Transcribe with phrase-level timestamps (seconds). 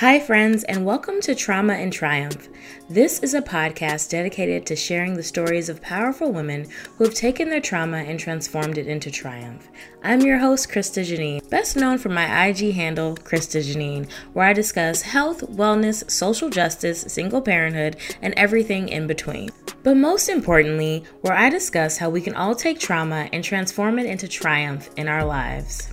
[0.00, 2.48] Hi, friends, and welcome to Trauma and Triumph.
[2.88, 7.50] This is a podcast dedicated to sharing the stories of powerful women who have taken
[7.50, 9.68] their trauma and transformed it into triumph.
[10.02, 14.54] I'm your host, Krista Janine, best known for my IG handle, Krista Janine, where I
[14.54, 19.50] discuss health, wellness, social justice, single parenthood, and everything in between.
[19.82, 24.06] But most importantly, where I discuss how we can all take trauma and transform it
[24.06, 25.92] into triumph in our lives.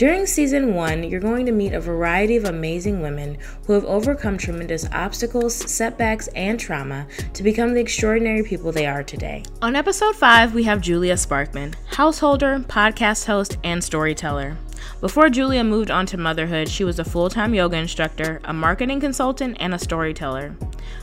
[0.00, 4.38] During season one, you're going to meet a variety of amazing women who have overcome
[4.38, 9.44] tremendous obstacles, setbacks, and trauma to become the extraordinary people they are today.
[9.60, 14.56] On episode five, we have Julia Sparkman, householder, podcast host, and storyteller.
[15.00, 19.00] Before Julia moved on to motherhood, she was a full time yoga instructor, a marketing
[19.00, 20.54] consultant, and a storyteller.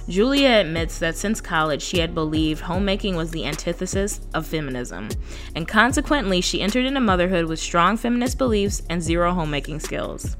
[0.08, 5.10] Julia admits that since college, she had believed homemaking was the antithesis of feminism,
[5.56, 10.38] and consequently, she entered into motherhood with strong feminist beliefs and zero homemaking skills.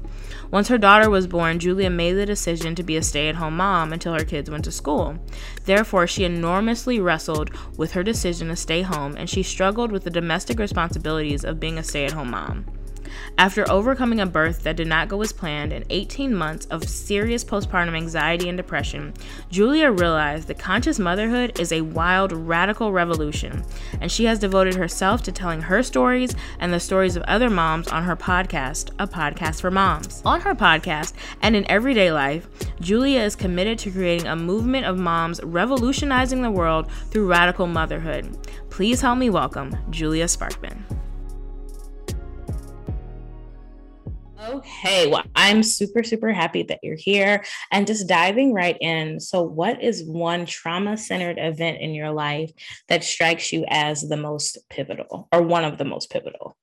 [0.50, 3.56] Once her daughter was born, Julia made the decision to be a stay at home
[3.56, 5.18] mom until her kids went to school.
[5.64, 10.10] Therefore, she enormously wrestled with her decision to stay home and she struggled with the
[10.10, 12.64] domestic responsibilities of being a stay at home mom.
[13.38, 17.44] After overcoming a birth that did not go as planned and 18 months of serious
[17.44, 19.14] postpartum anxiety and depression,
[19.50, 23.64] Julia realized that conscious motherhood is a wild, radical revolution,
[24.00, 27.88] and she has devoted herself to telling her stories and the stories of other moms
[27.88, 30.22] on her podcast, A Podcast for Moms.
[30.24, 31.12] On her podcast
[31.42, 32.48] and in everyday life,
[32.80, 38.36] Julia is committed to creating a movement of moms revolutionizing the world through radical motherhood.
[38.70, 40.97] Please help me welcome Julia Sparkman.
[44.48, 49.20] Okay, well, I'm super, super happy that you're here and just diving right in.
[49.20, 52.50] So, what is one trauma centered event in your life
[52.88, 56.56] that strikes you as the most pivotal or one of the most pivotal?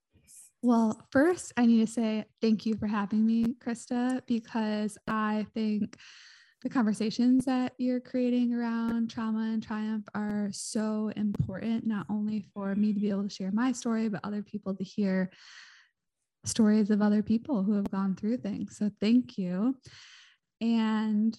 [0.63, 5.95] Well, first, I need to say thank you for having me, Krista, because I think
[6.63, 12.73] the conversations that you're creating around trauma and triumph are so important, not only for
[12.73, 15.29] me to be able to share my story, but other people to hear
[16.47, 18.77] stories of other people who have gone through things.
[18.77, 19.75] So thank you.
[20.61, 21.37] And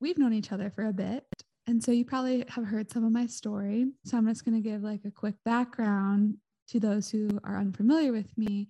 [0.00, 1.24] we've known each other for a bit.
[1.66, 3.86] And so you probably have heard some of my story.
[4.04, 6.36] So I'm just going to give like a quick background
[6.68, 8.68] to those who are unfamiliar with me.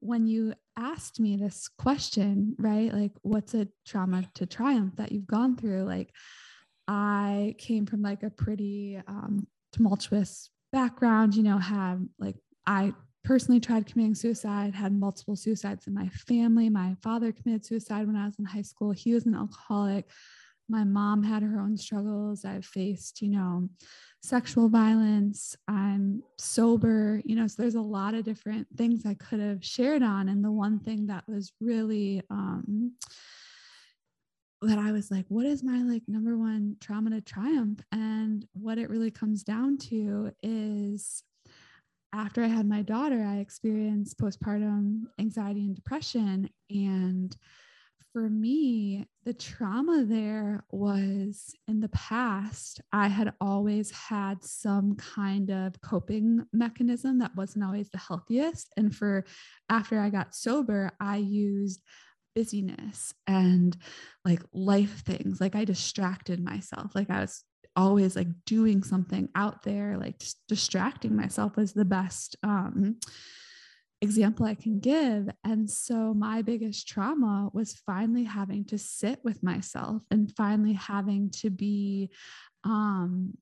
[0.00, 2.92] When you asked me this question, right?
[2.92, 5.82] Like, what's a trauma to triumph that you've gone through?
[5.82, 6.14] Like,
[6.88, 12.36] I came from like a pretty um, tumultuous background, you know, had like,
[12.66, 16.70] I personally tried committing suicide, had multiple suicides in my family.
[16.70, 18.92] My father committed suicide when I was in high school.
[18.92, 20.08] He was an alcoholic.
[20.68, 22.44] My mom had her own struggles.
[22.44, 23.68] I've faced, you know,
[24.22, 25.56] sexual violence.
[25.66, 30.02] I'm sober, you know, so there's a lot of different things I could have shared
[30.02, 30.28] on.
[30.28, 32.92] And the one thing that was really, um,
[34.62, 37.80] that I was like, what is my like number one trauma to triumph?
[37.92, 41.24] And what it really comes down to is
[42.12, 46.50] after I had my daughter, I experienced postpartum anxiety and depression.
[46.68, 47.36] And
[48.12, 55.50] for me, the trauma there was in the past, I had always had some kind
[55.50, 58.72] of coping mechanism that wasn't always the healthiest.
[58.76, 59.24] And for
[59.68, 61.82] after I got sober, I used
[62.34, 63.76] busyness and
[64.24, 65.40] like life things.
[65.40, 66.94] Like I distracted myself.
[66.94, 67.44] Like I was
[67.76, 72.96] always like doing something out there, like distracting myself was the best um,
[74.00, 75.28] example I can give.
[75.44, 81.30] And so my biggest trauma was finally having to sit with myself and finally having
[81.40, 82.10] to be,
[82.64, 83.36] um,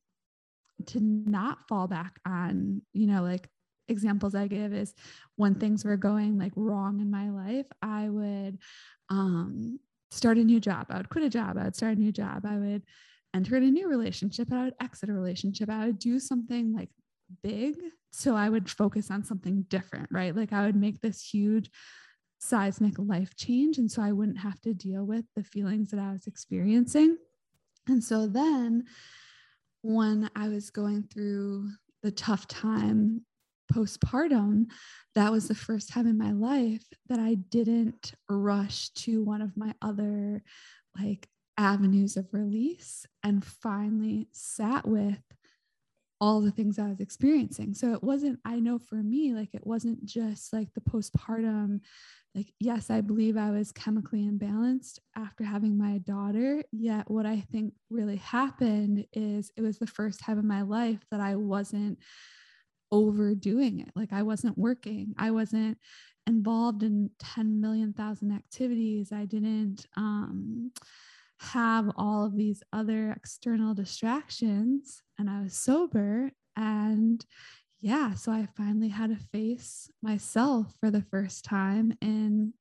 [0.87, 3.49] to not fall back on, you know, like
[3.89, 4.95] examples I give is
[5.37, 8.59] when things were going like wrong in my life, I would
[9.09, 10.87] um start a new job.
[10.91, 11.59] I would quit a job.
[11.59, 12.47] I would start a new job.
[12.47, 12.83] I would
[13.39, 16.91] enter in a new relationship, I would exit a relationship, I would do something like
[17.43, 17.77] big.
[18.11, 20.35] So I would focus on something different, right?
[20.35, 21.71] Like I would make this huge
[22.41, 23.79] seismic life change.
[23.79, 27.17] And so I wouldn't have to deal with the feelings that I was experiencing.
[27.87, 28.85] And so then
[29.83, 31.71] when I was going through
[32.03, 33.25] the tough time
[33.73, 34.67] postpartum,
[35.15, 39.57] that was the first time in my life that I didn't rush to one of
[39.57, 40.43] my other
[40.99, 45.19] like avenues of release and finally sat with
[46.21, 47.75] all the things I was experiencing.
[47.75, 51.81] So it wasn't, I know for me, like it wasn't just like the postpartum,
[52.35, 56.65] like, yes, I believe I was chemically imbalanced after having my daughter.
[56.73, 61.01] Yet what I think really happened is it was the first time in my life
[61.13, 61.99] that I wasn't
[62.91, 63.91] overdoing it.
[63.95, 65.15] Like I wasn't working.
[65.19, 65.79] I wasn't
[66.27, 69.13] involved in 10 million thousand activities.
[69.13, 70.73] I didn't um
[71.41, 77.25] have all of these other external distractions and I was sober and
[77.81, 82.53] yeah, so I finally had to face myself for the first time and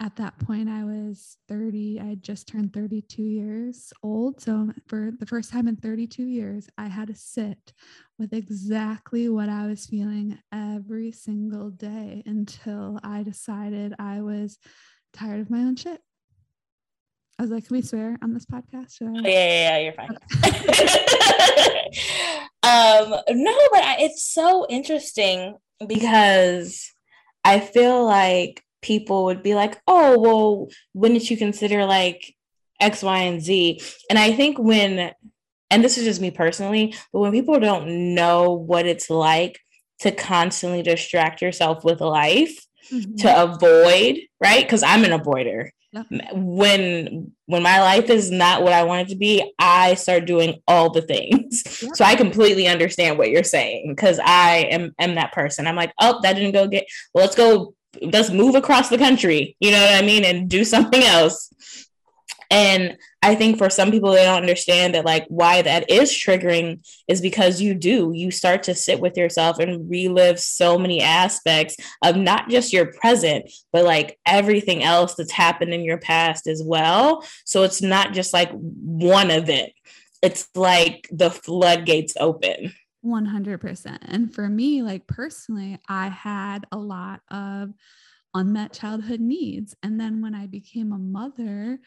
[0.00, 5.12] at that point i was 30 i had just turned 32 years old so for
[5.18, 7.72] the first time in 32 years i had to sit
[8.18, 14.58] with exactly what i was feeling every single day until i decided i was
[15.12, 16.00] tired of my own shit
[17.40, 20.10] i was like can we swear on this podcast oh, yeah, yeah yeah you're fine
[22.62, 25.56] um no but it's so interesting
[25.88, 26.92] because
[27.44, 32.34] i feel like people would be like, oh, well, wouldn't you consider like
[32.80, 33.80] X, Y, and Z?
[34.08, 35.12] And I think when,
[35.70, 39.60] and this is just me personally, but when people don't know what it's like
[40.00, 43.16] to constantly distract yourself with life mm-hmm.
[43.16, 44.64] to avoid, right?
[44.64, 45.70] Because I'm an avoider.
[45.92, 46.04] Yeah.
[46.32, 50.62] When when my life is not what I want it to be, I start doing
[50.68, 51.64] all the things.
[51.82, 51.90] Yeah.
[51.94, 55.66] So I completely understand what you're saying because I am am that person.
[55.66, 56.86] I'm like, oh, that didn't go get.
[57.12, 60.64] Well, let's go let's move across the country, you know what I mean, and do
[60.64, 61.52] something else.
[62.52, 66.84] And I think for some people, they don't understand that, like, why that is triggering
[67.06, 68.10] is because you do.
[68.12, 72.92] You start to sit with yourself and relive so many aspects of not just your
[72.92, 77.24] present, but like everything else that's happened in your past as well.
[77.44, 79.70] So it's not just like one event,
[80.20, 82.72] it's like the floodgates open.
[83.04, 83.98] 100%.
[84.02, 87.70] And for me, like personally, I had a lot of
[88.34, 89.74] unmet childhood needs.
[89.82, 91.78] And then when I became a mother,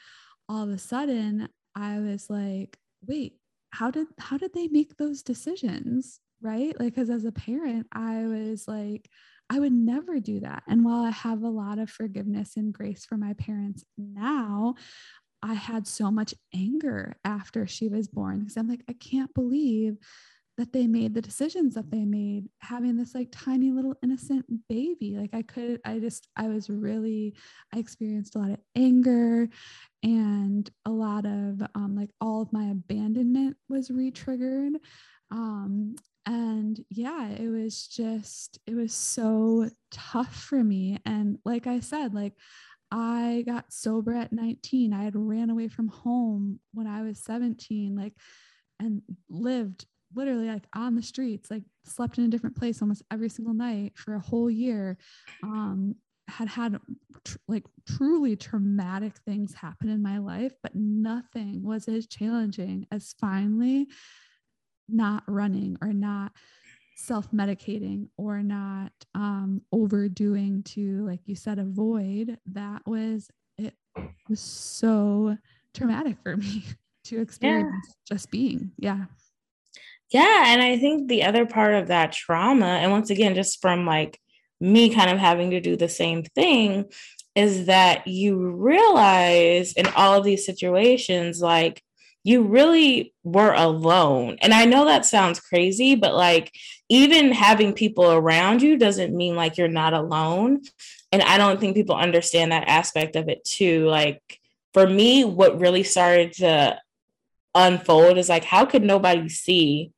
[0.54, 3.40] all of a sudden I was like, wait,
[3.72, 6.20] how did how did they make those decisions?
[6.42, 6.80] Right?
[6.80, 9.10] Like cuz as a parent, I was like
[9.50, 10.64] I would never do that.
[10.68, 14.76] And while I have a lot of forgiveness and grace for my parents now,
[15.42, 19.98] I had so much anger after she was born because I'm like, I can't believe
[20.58, 25.16] that they made the decisions that they made having this like tiny little innocent baby
[25.18, 27.34] like i could i just i was really
[27.74, 29.50] i experienced a lot of anger
[30.04, 34.74] and a lot of um, like all of my abandonment was re-triggered.
[35.32, 35.96] Um,
[36.26, 41.00] and yeah it was just it was so tough for me.
[41.06, 42.34] And like i said like
[42.92, 47.96] i got sober at 19 i had ran away from home when i was 17
[47.96, 48.14] like
[48.80, 49.86] and lived
[50.16, 53.94] literally like on the streets, like slept in a different place almost every single night
[53.96, 54.98] for a whole year.
[55.44, 55.96] Um,
[56.28, 56.80] had had
[57.26, 63.14] tr- like truly traumatic things happen in my life, but nothing was as challenging as
[63.20, 63.88] finally
[64.90, 66.32] not running or not
[66.96, 72.38] self medicating or not um, overdoing to, like you said, avoid.
[72.46, 73.74] That was it
[74.30, 75.38] was so
[75.74, 76.64] traumatic for me
[77.06, 78.16] to experience yeah.
[78.16, 78.72] just being.
[78.78, 79.06] Yeah.
[80.10, 80.44] Yeah.
[80.48, 84.20] And I think the other part of that trauma, and once again, just from like
[84.60, 86.86] me kind of having to do the same thing,
[87.36, 91.82] is that you realize in all of these situations, like
[92.24, 94.38] you really were alone.
[94.42, 96.54] And I know that sounds crazy, but like
[96.88, 100.62] even having people around you doesn't mean like you're not alone.
[101.12, 103.88] And I don't think people understand that aspect of it too.
[103.88, 104.22] Like
[104.74, 106.80] for me, what really started to
[107.56, 109.92] unfold is like, how could nobody see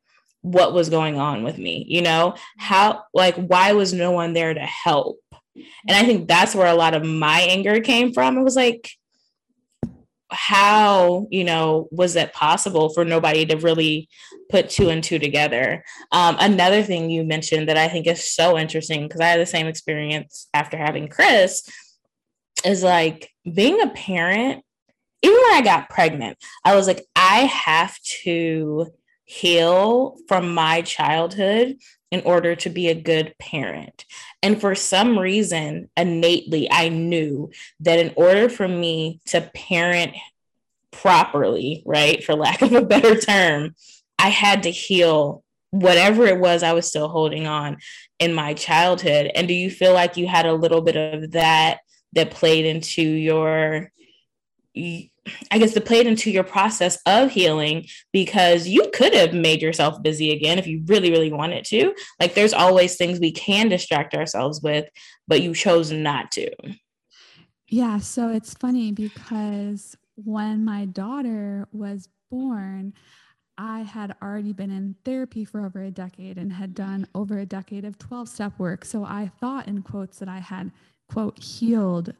[0.46, 2.36] what was going on with me you know?
[2.58, 5.20] How like why was no one there to help?
[5.56, 8.38] And i think that's where a lot of my anger came from.
[8.38, 8.92] It was like
[10.30, 14.10] how you know was that possible for nobody to really
[14.50, 15.84] put two and two together?
[16.12, 19.46] Um, another thing you mentioned that i think is so interesting because i had the
[19.46, 21.68] same experience after having chris
[22.66, 24.64] is like being a parent
[25.22, 28.88] even when i got pregnant i was like i have to
[29.26, 31.78] heal from my childhood
[32.12, 34.06] in order to be a good parent.
[34.42, 37.52] And for some reason, innately, I knew
[37.82, 40.14] that in order for me to parent
[40.92, 43.76] properly, right, for lack of a better term,
[44.18, 47.78] I had to heal whatever it was I was still holding on
[48.20, 49.30] in my childhood.
[49.36, 51.80] And do you feel like you had a little bit of that
[52.14, 53.92] that played into your
[55.52, 59.62] I guess, to play it into your process of healing because you could have made
[59.62, 61.94] yourself busy again if you really, really wanted to.
[62.20, 64.86] Like, there's always things we can distract ourselves with,
[65.28, 66.52] but you chose not to.
[67.68, 67.98] Yeah.
[67.98, 72.94] So it's funny because when my daughter was born,
[73.58, 77.46] I had already been in therapy for over a decade and had done over a
[77.46, 78.86] decade of 12 step work.
[78.86, 80.72] So I thought, in quotes, that I had,
[81.10, 82.14] quote, healed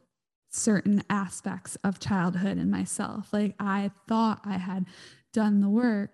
[0.56, 3.34] certain aspects of childhood in myself.
[3.34, 4.86] Like I thought I had
[5.34, 6.14] done the work,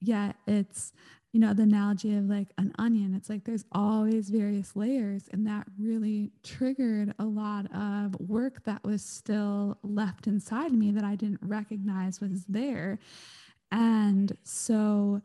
[0.00, 0.92] yet it's,
[1.32, 3.14] you know, the analogy of like an onion.
[3.14, 5.28] It's like there's always various layers.
[5.32, 11.04] And that really triggered a lot of work that was still left inside me that
[11.04, 12.98] I didn't recognize was there.
[13.72, 15.22] And so,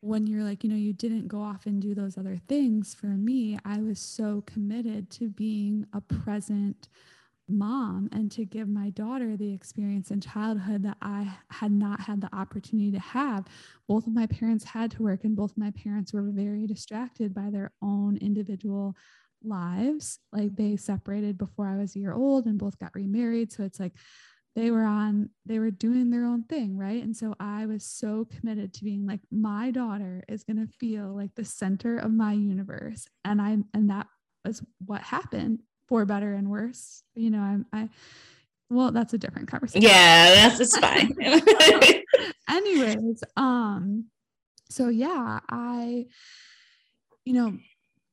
[0.00, 3.06] when you're like, you know, you didn't go off and do those other things, for
[3.06, 6.88] me, I was so committed to being a present
[7.48, 12.20] mom and to give my daughter the experience in childhood that I had not had
[12.20, 13.44] the opportunity to have.
[13.88, 17.50] Both of my parents had to work, and both my parents were very distracted by
[17.50, 18.96] their own individual
[19.42, 20.18] lives.
[20.32, 23.52] Like they separated before I was a year old and both got remarried.
[23.52, 23.94] So it's like,
[24.56, 28.26] they were on they were doing their own thing right and so i was so
[28.38, 32.32] committed to being like my daughter is going to feel like the center of my
[32.32, 34.06] universe and i and that
[34.44, 35.60] was what happened
[35.94, 37.88] for better and worse you know i'm i
[38.68, 39.82] well that's a different conversation.
[39.82, 41.14] Yeah that's it's fine.
[42.50, 44.06] Anyways um
[44.68, 46.06] so yeah i
[47.24, 47.56] you know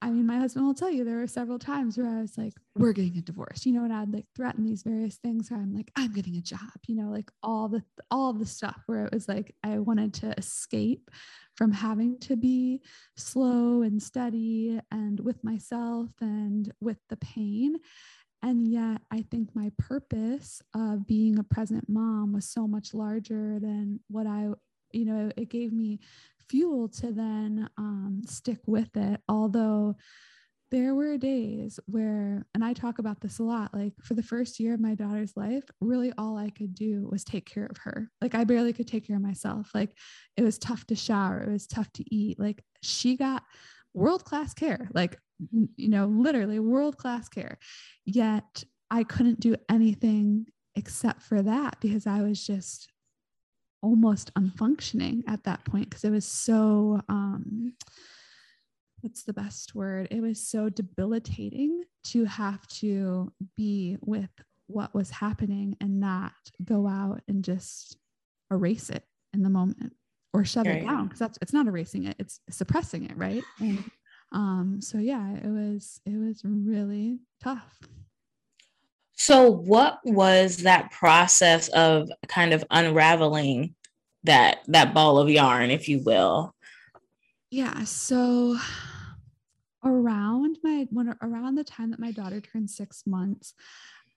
[0.03, 2.53] I mean, my husband will tell you there were several times where I was like,
[2.75, 5.75] we're getting a divorce, you know, and I'd like threaten these various things where I'm
[5.75, 9.13] like, I'm getting a job, you know, like all the all the stuff where it
[9.13, 11.11] was like I wanted to escape
[11.61, 12.81] from having to be
[13.15, 17.75] slow and steady and with myself and with the pain.
[18.41, 23.59] And yet I think my purpose of being a present mom was so much larger
[23.59, 24.47] than what I
[24.91, 25.99] you know, it gave me
[26.49, 29.21] fuel to then um, stick with it.
[29.29, 29.97] Although
[30.71, 34.59] there were days where, and I talk about this a lot, like for the first
[34.59, 38.09] year of my daughter's life, really all I could do was take care of her.
[38.21, 39.71] Like I barely could take care of myself.
[39.75, 39.97] Like
[40.37, 42.39] it was tough to shower, it was tough to eat.
[42.39, 43.43] Like she got
[43.93, 45.17] world class care, like,
[45.75, 47.57] you know, literally world class care.
[48.05, 52.87] Yet I couldn't do anything except for that because I was just
[53.83, 57.73] almost unfunctioning at that point because it was so um
[59.01, 64.29] what's the best word it was so debilitating to have to be with
[64.67, 67.97] what was happening and not go out and just
[68.51, 69.03] erase it
[69.33, 69.93] in the moment
[70.33, 70.77] or shut right.
[70.77, 73.83] it down because that's it's not erasing it it's suppressing it right and
[74.31, 77.81] um so yeah it was it was really tough
[79.23, 83.75] so, what was that process of kind of unraveling
[84.23, 86.55] that that ball of yarn, if you will?
[87.51, 87.83] Yeah.
[87.83, 88.57] So,
[89.83, 93.53] around my when around the time that my daughter turned six months,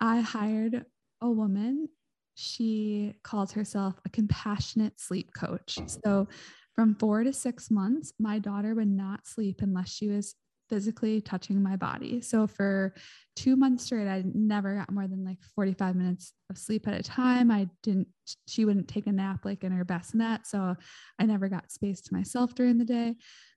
[0.01, 0.85] I hired
[1.21, 1.89] a woman.
[2.35, 5.79] She calls herself a compassionate sleep coach.
[5.87, 6.29] So,
[6.75, 10.35] from four to six months, my daughter would not sleep unless she was
[10.69, 12.21] physically touching my body.
[12.21, 12.95] So for
[13.37, 17.03] two months straight, I never got more than like 45 minutes of sleep at a
[17.03, 17.51] time.
[17.51, 18.09] I didn't,
[18.49, 20.47] she wouldn't take a nap like in her bassinet.
[20.47, 20.75] So
[21.19, 23.15] I never got space to myself during the day.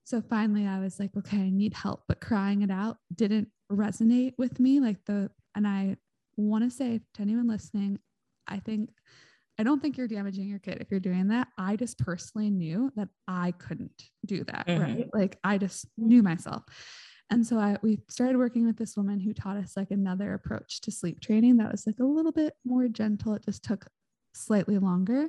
[0.08, 4.32] So finally I was like, okay, I need help, but crying it out didn't resonate
[4.38, 4.80] with me.
[4.80, 5.96] Like the, and I
[6.38, 7.98] want to say to anyone listening,
[8.46, 8.88] I think
[9.58, 11.48] I don't think you're damaging your kid if you're doing that.
[11.58, 14.66] I just personally knew that I couldn't do that.
[14.66, 14.82] Mm-hmm.
[14.82, 15.08] Right.
[15.12, 16.62] Like I just knew myself.
[17.28, 20.80] And so I we started working with this woman who taught us like another approach
[20.82, 23.34] to sleep training that was like a little bit more gentle.
[23.34, 23.84] It just took
[24.38, 25.28] slightly longer.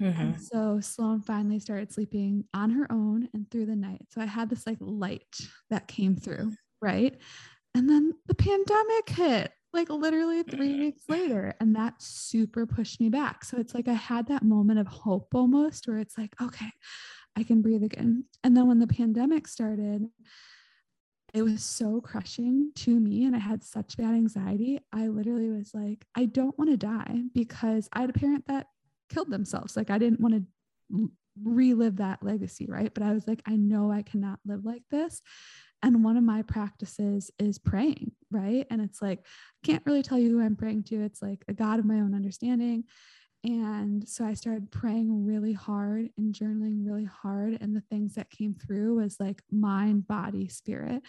[0.00, 0.20] Mm-hmm.
[0.20, 4.06] And so Sloan finally started sleeping on her own and through the night.
[4.10, 5.36] So I had this like light
[5.70, 7.16] that came through, right?
[7.74, 10.78] And then the pandemic hit like literally three mm.
[10.80, 11.54] weeks later.
[11.60, 13.44] And that super pushed me back.
[13.44, 16.70] So it's like I had that moment of hope almost where it's like, okay,
[17.36, 18.24] I can breathe again.
[18.42, 20.06] And then when the pandemic started,
[21.34, 24.80] it was so crushing to me and I had such bad anxiety.
[24.92, 28.68] I literally was like, I don't want to die because I had a parent that
[29.08, 29.76] killed themselves.
[29.76, 31.10] Like I didn't want to
[31.42, 32.92] relive that legacy, right?
[32.92, 35.20] But I was like, I know I cannot live like this.
[35.82, 38.66] And one of my practices is praying, right?
[38.70, 41.04] And it's like, I can't really tell you who I'm praying to.
[41.04, 42.84] It's like a God of my own understanding.
[43.48, 47.56] And so I started praying really hard and journaling really hard.
[47.62, 51.02] And the things that came through was like mind, body, spirit.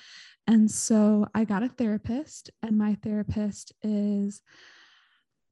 [0.48, 4.42] And so I got a therapist, and my therapist is,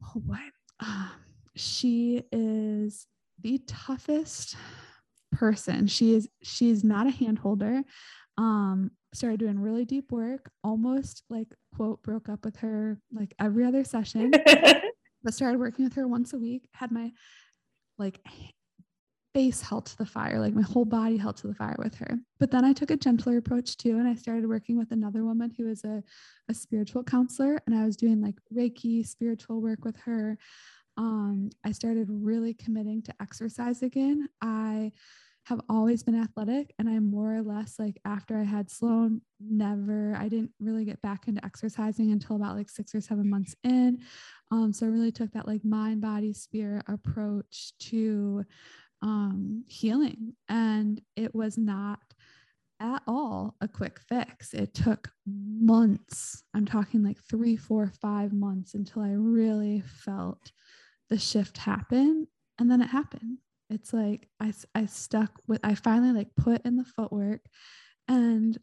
[0.02, 0.40] oh, what?
[0.80, 1.12] Um,
[1.58, 3.06] she is
[3.42, 4.56] the toughest
[5.34, 5.88] person.
[5.88, 7.84] She is, she's not a hand holder.
[8.38, 13.66] Um, started doing really deep work, almost like quote broke up with her like every
[13.66, 14.32] other session,
[15.28, 17.12] but started working with her once a week, had my
[17.98, 18.22] like
[19.34, 22.18] face held to the fire, like my whole body held to the fire with her.
[22.40, 23.98] But then I took a gentler approach too.
[23.98, 26.02] And I started working with another woman who was a,
[26.48, 27.60] a spiritual counselor.
[27.66, 30.38] And I was doing like Reiki spiritual work with her.
[30.96, 34.30] Um, I started really committing to exercise again.
[34.42, 34.94] I
[35.48, 40.14] have always been athletic and I'm more or less like after I had Sloan, never,
[40.20, 44.00] I didn't really get back into exercising until about like six or seven months in.
[44.52, 48.44] Um, so I really took that like mind, body, spirit approach to
[49.02, 50.34] um, healing.
[50.50, 52.02] And it was not
[52.82, 54.54] at all a quick fix.
[54.54, 56.44] It took months.
[56.54, 60.52] I'm talking like three, four, five months until I really felt
[61.10, 62.28] the shift happen.
[62.60, 63.38] And then it happened
[63.70, 67.42] it's like I, I stuck with i finally like put in the footwork
[68.08, 68.58] and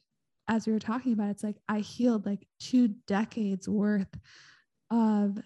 [0.48, 4.14] as we were talking about it's like i healed like two decades worth
[4.90, 5.38] of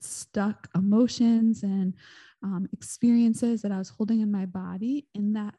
[0.00, 1.94] stuck emotions and
[2.42, 5.54] um, experiences that i was holding in my body in that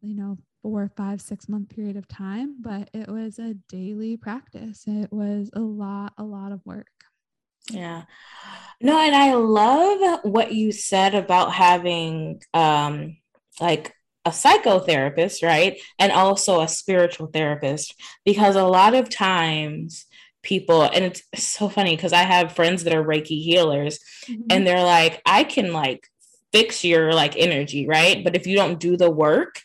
[0.00, 4.84] you know four five six month period of time but it was a daily practice.
[4.86, 6.88] It was a lot a lot of work
[7.68, 8.02] yeah.
[8.80, 13.16] No, and I love what you said about having um
[13.60, 15.80] like a psychotherapist, right?
[15.98, 20.06] And also a spiritual therapist because a lot of times
[20.42, 24.42] people and it's so funny because I have friends that are Reiki healers mm-hmm.
[24.50, 26.08] and they're like I can like
[26.52, 28.22] fix your like energy, right?
[28.24, 29.60] But if you don't do the work,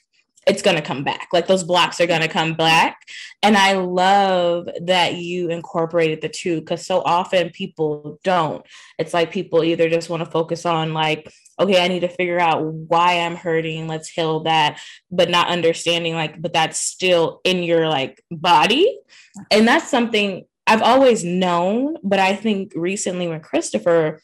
[0.46, 1.30] it's going to come back.
[1.34, 3.02] Like those blocks are going to come back.
[3.42, 8.66] And I love that you incorporated the two because so often people don't.
[9.00, 12.40] It's like people either just want to focus on, like, okay, I need to figure
[12.40, 13.88] out why I'm hurting.
[13.88, 19.00] Let's heal that, but not understanding, like, but that's still in your like body.
[19.50, 21.98] And that's something I've always known.
[22.04, 24.22] But I think recently when Christopher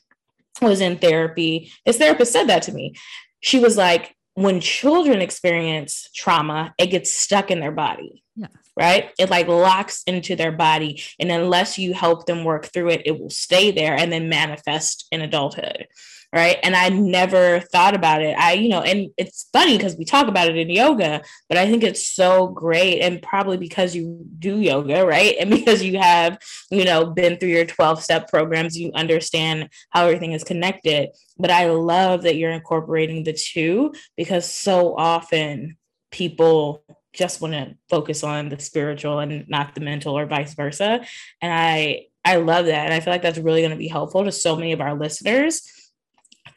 [0.61, 2.93] was in therapy, his therapist said that to me.
[3.39, 8.23] She was like, when children experience trauma, it gets stuck in their body.
[8.35, 8.47] Yeah.
[8.77, 9.11] Right?
[9.19, 11.03] It like locks into their body.
[11.19, 15.07] And unless you help them work through it, it will stay there and then manifest
[15.11, 15.87] in adulthood
[16.33, 16.57] right?
[16.63, 18.37] And i never thought about it.
[18.37, 21.65] I you know and it's funny because we talk about it in yoga but i
[21.65, 25.35] think it's so great and probably because you do yoga right?
[25.39, 30.05] And because you have you know been through your 12 step programs you understand how
[30.05, 31.09] everything is connected.
[31.37, 35.77] But i love that you're incorporating the two because so often
[36.11, 41.03] people just want to focus on the spiritual and not the mental or vice versa.
[41.41, 44.23] And i i love that and i feel like that's really going to be helpful
[44.23, 45.80] to so many of our listeners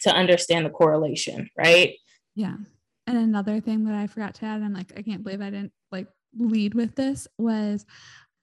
[0.05, 1.95] to understand the correlation, right?
[2.35, 2.57] Yeah.
[3.07, 5.73] And another thing that I forgot to add, I'm like, I can't believe I didn't
[5.93, 7.85] like lead with this was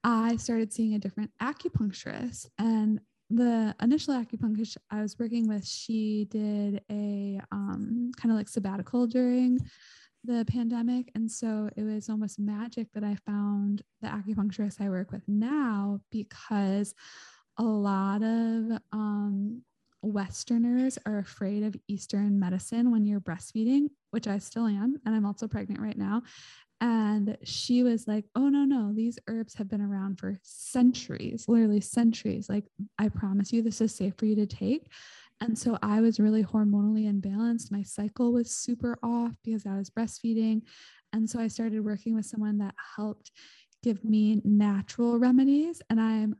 [0.04, 2.46] I started seeing a different acupuncturist.
[2.58, 8.48] And the initial acupuncturist I was working with, she did a um, kind of like
[8.48, 9.58] sabbatical during
[10.24, 11.10] the pandemic.
[11.14, 16.00] And so it was almost magic that I found the acupuncturist I work with now
[16.10, 16.94] because
[17.58, 19.62] a lot of um,
[20.02, 24.96] Westerners are afraid of Eastern medicine when you're breastfeeding, which I still am.
[25.06, 26.22] And I'm also pregnant right now.
[26.80, 31.80] And she was like, oh, no, no, these herbs have been around for centuries, literally
[31.80, 32.48] centuries.
[32.48, 32.64] Like,
[32.98, 34.90] I promise you, this is safe for you to take.
[35.40, 37.70] And so I was really hormonally imbalanced.
[37.70, 40.62] My cycle was super off because I was breastfeeding.
[41.12, 43.30] And so I started working with someone that helped
[43.82, 45.82] give me natural remedies.
[45.90, 46.36] And I'm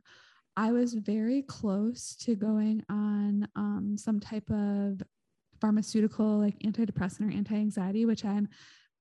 [0.55, 5.01] I was very close to going on um, some type of
[5.59, 8.49] pharmaceutical, like antidepressant or anti anxiety, which I'm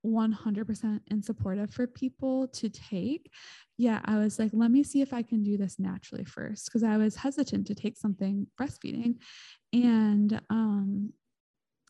[0.05, 3.31] 100% in support of for people to take.
[3.79, 6.83] Yeah, I was like, let me see if I can do this naturally first because
[6.83, 9.17] I was hesitant to take something breastfeeding.
[9.73, 11.13] And um,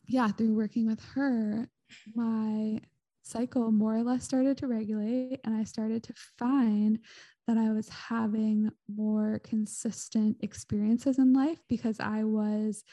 [0.07, 1.67] yeah, through working with her,
[2.15, 2.81] my
[3.23, 6.99] cycle more or less started to regulate and I started to find
[7.47, 12.83] that I was having more consistent experiences in life because I was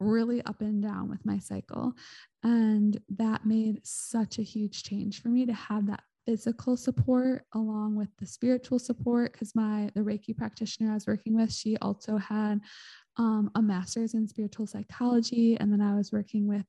[0.00, 1.92] really up and down with my cycle.
[2.42, 7.96] And that made such a huge change for me to have that physical support along
[7.96, 12.18] with the spiritual support because my the reiki practitioner i was working with she also
[12.18, 12.60] had
[13.16, 16.66] um, a master's in spiritual psychology and then i was working with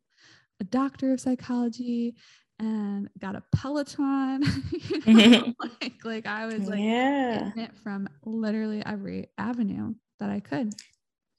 [0.62, 2.15] a doctor of psychology
[2.60, 4.43] and got a Peloton.
[5.60, 7.52] like, like I was like yeah.
[7.56, 10.74] it from literally every avenue that I could.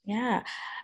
[0.03, 0.41] Yeah.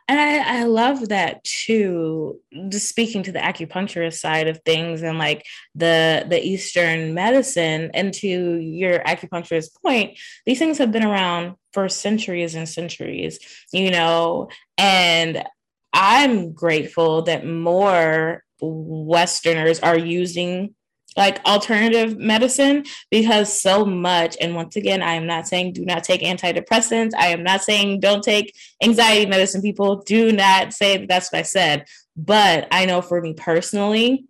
[0.08, 5.18] And I, I love that too, just speaking to the acupuncturist side of things and
[5.18, 5.44] like
[5.76, 11.90] the the Eastern medicine and to your acupuncturist point, these things have been around for
[11.90, 13.40] centuries and centuries,
[13.74, 15.44] you know, and
[15.92, 20.76] I'm grateful that more Westerners are using
[21.18, 26.04] like alternative medicine because so much and once again i am not saying do not
[26.04, 27.12] take antidepressants.
[27.18, 29.62] I am not saying don't take anxiety medicine.
[29.62, 31.10] People do not say that.
[31.10, 31.86] That's what i said.
[32.16, 34.26] But i know for me personally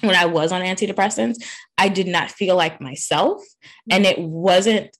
[0.00, 1.36] when i was on antidepressants
[1.78, 3.42] i did not feel like myself
[3.90, 4.96] and it wasn't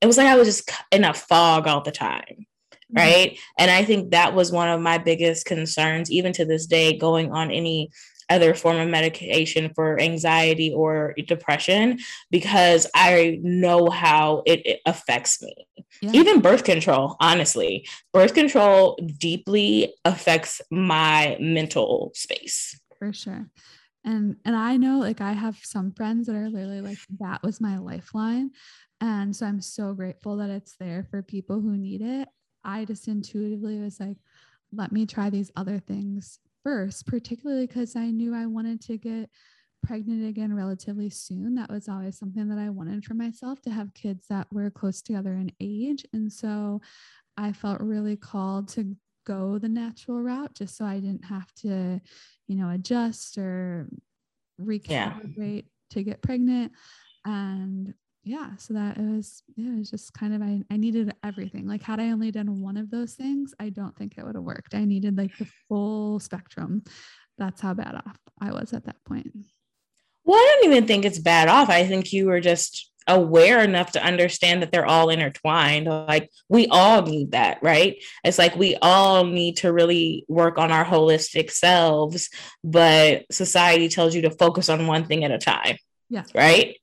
[0.00, 2.46] it was like i was just in a fog all the time
[2.94, 2.98] mm-hmm.
[2.98, 6.96] right and i think that was one of my biggest concerns even to this day
[6.96, 7.90] going on any
[8.28, 11.98] other form of medication for anxiety or depression
[12.30, 15.54] because I know how it, it affects me.
[16.02, 16.10] Yeah.
[16.12, 22.78] Even birth control, honestly, birth control deeply affects my mental space.
[22.98, 23.48] For sure.
[24.04, 27.60] And and I know like I have some friends that are literally like that was
[27.60, 28.50] my lifeline.
[29.00, 32.28] And so I'm so grateful that it's there for people who need it.
[32.66, 34.18] I just intuitively was like,
[34.72, 39.30] let me try these other things first, particularly because I knew I wanted to get
[39.82, 41.54] pregnant again relatively soon.
[41.54, 45.00] That was always something that I wanted for myself to have kids that were close
[45.00, 46.04] together in age.
[46.12, 46.80] And so
[47.36, 52.00] I felt really called to go the natural route just so I didn't have to,
[52.48, 53.88] you know, adjust or
[54.60, 55.70] recalibrate yeah.
[55.90, 56.72] to get pregnant.
[57.24, 57.94] And
[58.26, 61.66] yeah so that it was yeah it was just kind of I, I needed everything.
[61.66, 64.44] Like had i only done one of those things i don't think it would have
[64.44, 64.74] worked.
[64.74, 66.82] I needed like the full spectrum.
[67.38, 69.32] That's how bad off i was at that point.
[70.24, 71.70] Well i don't even think it's bad off.
[71.70, 75.86] I think you were just aware enough to understand that they're all intertwined.
[75.86, 78.02] Like we all need that right?
[78.24, 82.28] It's like we all need to really work on our holistic selves
[82.64, 85.76] but society tells you to focus on one thing at a time
[86.08, 86.76] yeah right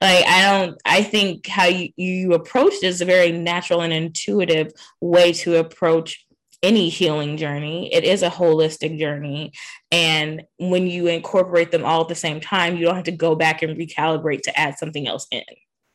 [0.00, 3.92] like i don't i think how you, you approach this is a very natural and
[3.92, 6.26] intuitive way to approach
[6.62, 7.92] any healing journey.
[7.92, 9.52] It is a holistic journey.
[9.90, 13.34] And when you incorporate them all at the same time you don't have to go
[13.34, 15.42] back and recalibrate to add something else in.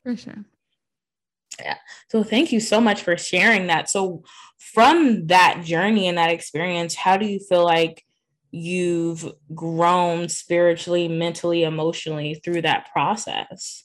[0.03, 0.45] For sure.
[1.59, 1.77] Yeah.
[2.09, 3.89] So thank you so much for sharing that.
[3.89, 4.23] So
[4.57, 8.03] from that journey and that experience how do you feel like
[8.51, 13.84] you've grown spiritually mentally emotionally through that process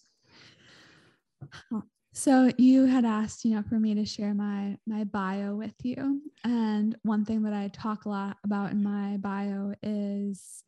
[2.13, 6.21] so you had asked, you know, for me to share my my bio with you.
[6.45, 10.65] And one thing that I talk a lot about in my bio is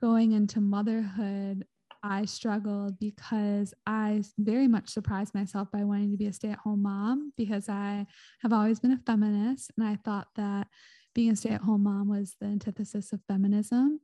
[0.00, 1.64] going into motherhood.
[2.02, 7.32] I struggled because I very much surprised myself by wanting to be a stay-at-home mom
[7.36, 8.06] because I
[8.42, 10.68] have always been a feminist and I thought that
[11.14, 13.98] being a stay-at-home mom was the antithesis of feminism.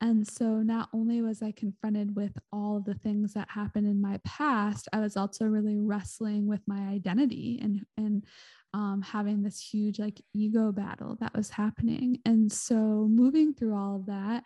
[0.00, 4.00] And so not only was I confronted with all of the things that happened in
[4.00, 8.24] my past, I was also really wrestling with my identity and and
[8.74, 12.18] um, having this huge like ego battle that was happening.
[12.26, 12.74] And so
[13.10, 14.44] moving through all of that,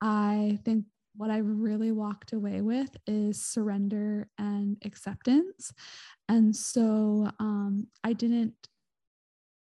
[0.00, 0.84] I think
[1.16, 5.72] what I really walked away with is surrender and acceptance.
[6.28, 8.54] And so um, I didn't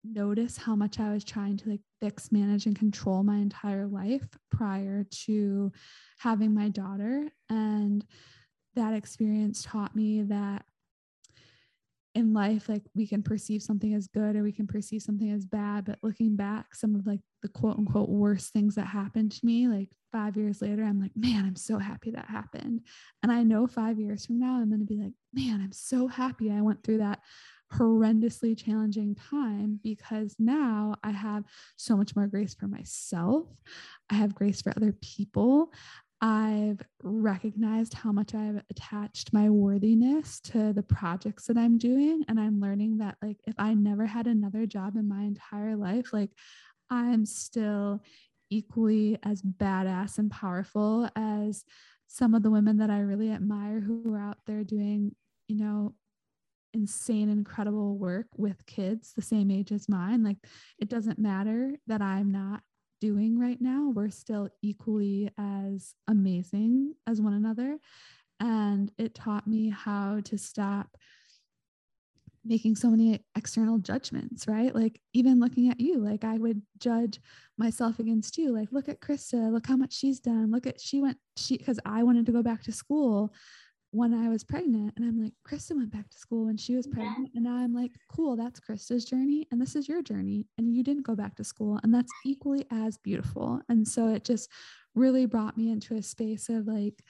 [0.04, 4.28] notice how much I was trying to like fix, manage, and control my entire life
[4.50, 5.72] prior to
[6.18, 7.30] having my daughter.
[7.50, 8.04] And
[8.76, 10.66] that experience taught me that
[12.14, 15.46] in life, like we can perceive something as good or we can perceive something as
[15.46, 15.86] bad.
[15.86, 19.68] But looking back, some of like the quote unquote worst things that happened to me,
[19.68, 22.82] like five years later, I'm like, man, I'm so happy that happened.
[23.24, 26.08] And I know five years from now, I'm going to be like, man, I'm so
[26.08, 27.20] happy I went through that
[27.72, 31.44] horrendously challenging time because now I have
[31.78, 33.48] so much more grace for myself.
[34.10, 35.74] I have grace for other people.
[36.24, 42.24] I've recognized how much I've attached my worthiness to the projects that I'm doing.
[42.28, 46.14] And I'm learning that, like, if I never had another job in my entire life,
[46.14, 46.30] like,
[46.92, 48.04] I'm still
[48.52, 51.64] equally as badass and powerful as
[52.08, 55.16] some of the women that I really admire who are out there doing,
[55.48, 55.96] you know,
[56.74, 60.24] insane, incredible work with kids the same age as mine.
[60.24, 60.38] Like,
[60.80, 62.62] it doesn't matter that I'm not
[63.00, 63.92] doing right now.
[63.94, 67.78] We're still equally as amazing as one another.
[68.40, 70.96] And it taught me how to stop
[72.44, 74.74] making so many external judgments, right?
[74.74, 77.20] Like even looking at you, like I would judge
[77.58, 78.52] myself against you.
[78.52, 80.52] Like, look at Krista, look how much she's done.
[80.52, 83.34] Look at she went, she because I wanted to go back to school
[83.91, 84.93] when I was pregnant.
[84.95, 87.30] And I'm like, Krista went back to school when she was pregnant.
[87.36, 89.47] And now I'm like, cool, that's Krista's journey.
[89.51, 90.47] And this is your journey.
[90.58, 91.80] And you didn't go back to school.
[91.84, 93.62] And that's equally as beautiful.
[93.69, 94.49] And so it just
[94.95, 97.04] really brought me into a space of like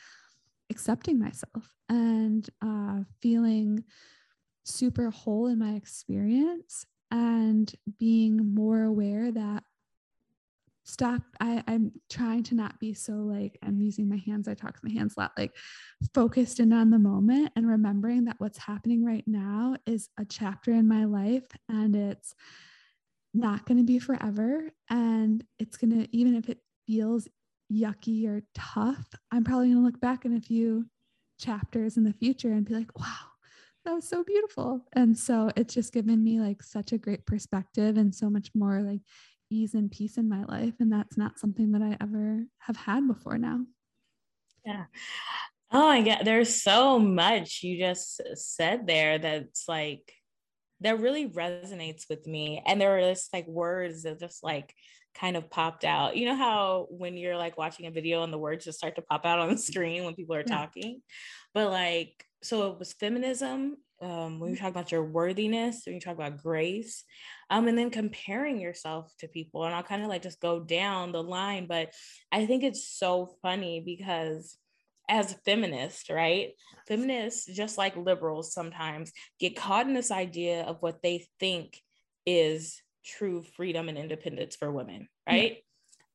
[0.71, 3.83] accepting myself and uh, feeling
[4.63, 9.63] super whole in my experience and being more aware that
[10.83, 14.79] stop I, i'm trying to not be so like i'm using my hands i talk
[14.79, 15.55] to my hands a lot like
[16.13, 20.71] focused in on the moment and remembering that what's happening right now is a chapter
[20.71, 22.33] in my life and it's
[23.33, 24.71] not going to be forever.
[24.89, 27.27] And it's going to even if it feels
[27.71, 30.85] yucky or tough i'm probably going to look back in a few
[31.39, 33.31] chapters in the future and be like wow
[33.85, 34.85] that was so beautiful.
[34.93, 38.81] And so it's just given me like such a great perspective and so much more
[38.81, 39.01] like
[39.51, 40.73] ease and peace in my life.
[40.79, 43.59] And that's not something that I ever have had before now.
[44.65, 44.85] Yeah.
[45.71, 46.21] Oh my God.
[46.23, 50.13] There's so much you just said there that's like,
[50.79, 52.63] that really resonates with me.
[52.65, 54.73] And there are just like words that just like
[55.13, 56.15] kind of popped out.
[56.15, 59.01] You know how when you're like watching a video and the words just start to
[59.01, 60.57] pop out on the screen when people are yeah.
[60.57, 61.01] talking?
[61.53, 66.01] But like, so it was feminism um, when you talk about your worthiness, when you
[66.01, 67.03] talk about grace,
[67.49, 69.63] um, and then comparing yourself to people.
[69.63, 71.93] And I'll kind of like just go down the line, but
[72.31, 74.57] I think it's so funny because
[75.07, 76.51] as feminists, right?
[76.87, 81.79] Feminists, just like liberals, sometimes get caught in this idea of what they think
[82.25, 85.57] is true freedom and independence for women, right?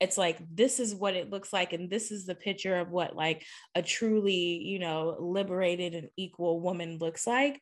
[0.01, 3.17] It's like this is what it looks like and this is the picture of what
[3.17, 7.61] like a truly you know liberated and equal woman looks like.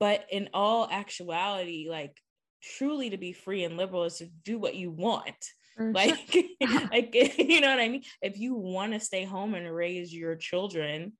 [0.00, 2.20] But in all actuality like
[2.62, 5.34] truly to be free and liberal is to do what you want.
[5.76, 6.36] For like
[6.90, 8.02] like you know what i mean?
[8.22, 11.12] If you want to stay home and raise your children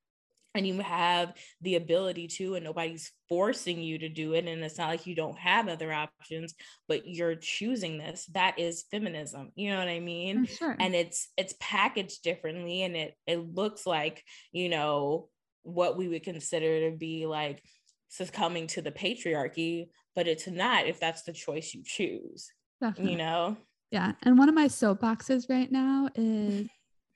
[0.54, 4.78] and you have the ability to and nobody's forcing you to do it and it's
[4.78, 6.54] not like you don't have other options
[6.88, 10.76] but you're choosing this that is feminism you know what i mean sure.
[10.78, 15.28] and it's it's packaged differently and it it looks like you know
[15.62, 17.62] what we would consider to be like
[18.08, 23.12] succumbing to the patriarchy but it's not if that's the choice you choose Definitely.
[23.12, 23.56] you know
[23.90, 26.68] yeah and one of my soapboxes right now is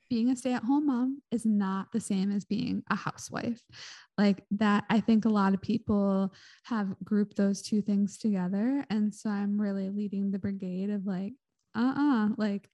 [0.09, 3.61] being a stay at home mom is not the same as being a housewife.
[4.17, 8.85] Like that, I think a lot of people have grouped those two things together.
[8.89, 11.33] And so I'm really leading the brigade of like,
[11.75, 12.69] uh uh-uh, uh like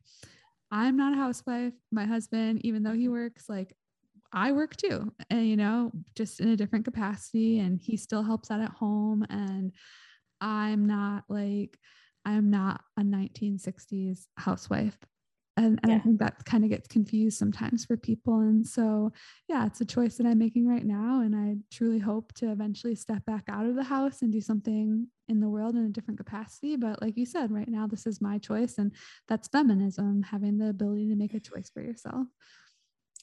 [0.72, 1.74] I'm not a housewife.
[1.92, 3.76] My husband, even though he works, like
[4.34, 8.52] I work too, and you know, just in a different capacity, and he still helps
[8.52, 9.26] out at home.
[9.30, 9.72] And
[10.42, 11.78] I'm not like,
[12.26, 14.98] I'm not a 1960s housewife
[15.58, 15.98] and, and yeah.
[15.98, 19.12] i think that kind of gets confused sometimes for people and so
[19.48, 22.96] yeah it's a choice that i'm making right now and i truly hope to eventually
[22.96, 26.18] step back out of the house and do something in the world in a different
[26.18, 28.92] capacity but like you said right now this is my choice and
[29.28, 32.28] that's feminism having the ability to make a choice for yourself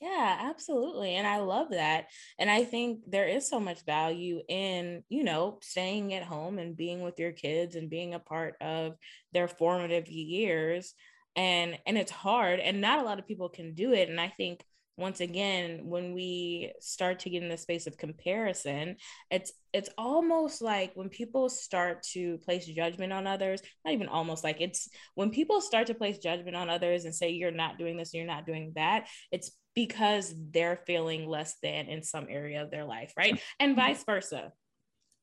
[0.00, 1.14] yeah, absolutely.
[1.14, 2.06] And I love that.
[2.36, 6.76] And I think there is so much value in, you know, staying at home and
[6.76, 8.96] being with your kids and being a part of
[9.32, 10.94] their formative years
[11.36, 14.28] and and it's hard and not a lot of people can do it and i
[14.28, 14.64] think
[14.98, 18.96] once again when we start to get in the space of comparison
[19.30, 24.44] it's it's almost like when people start to place judgment on others not even almost
[24.44, 27.96] like it's when people start to place judgment on others and say you're not doing
[27.96, 32.70] this you're not doing that it's because they're feeling less than in some area of
[32.70, 33.86] their life right and mm-hmm.
[33.86, 34.52] vice versa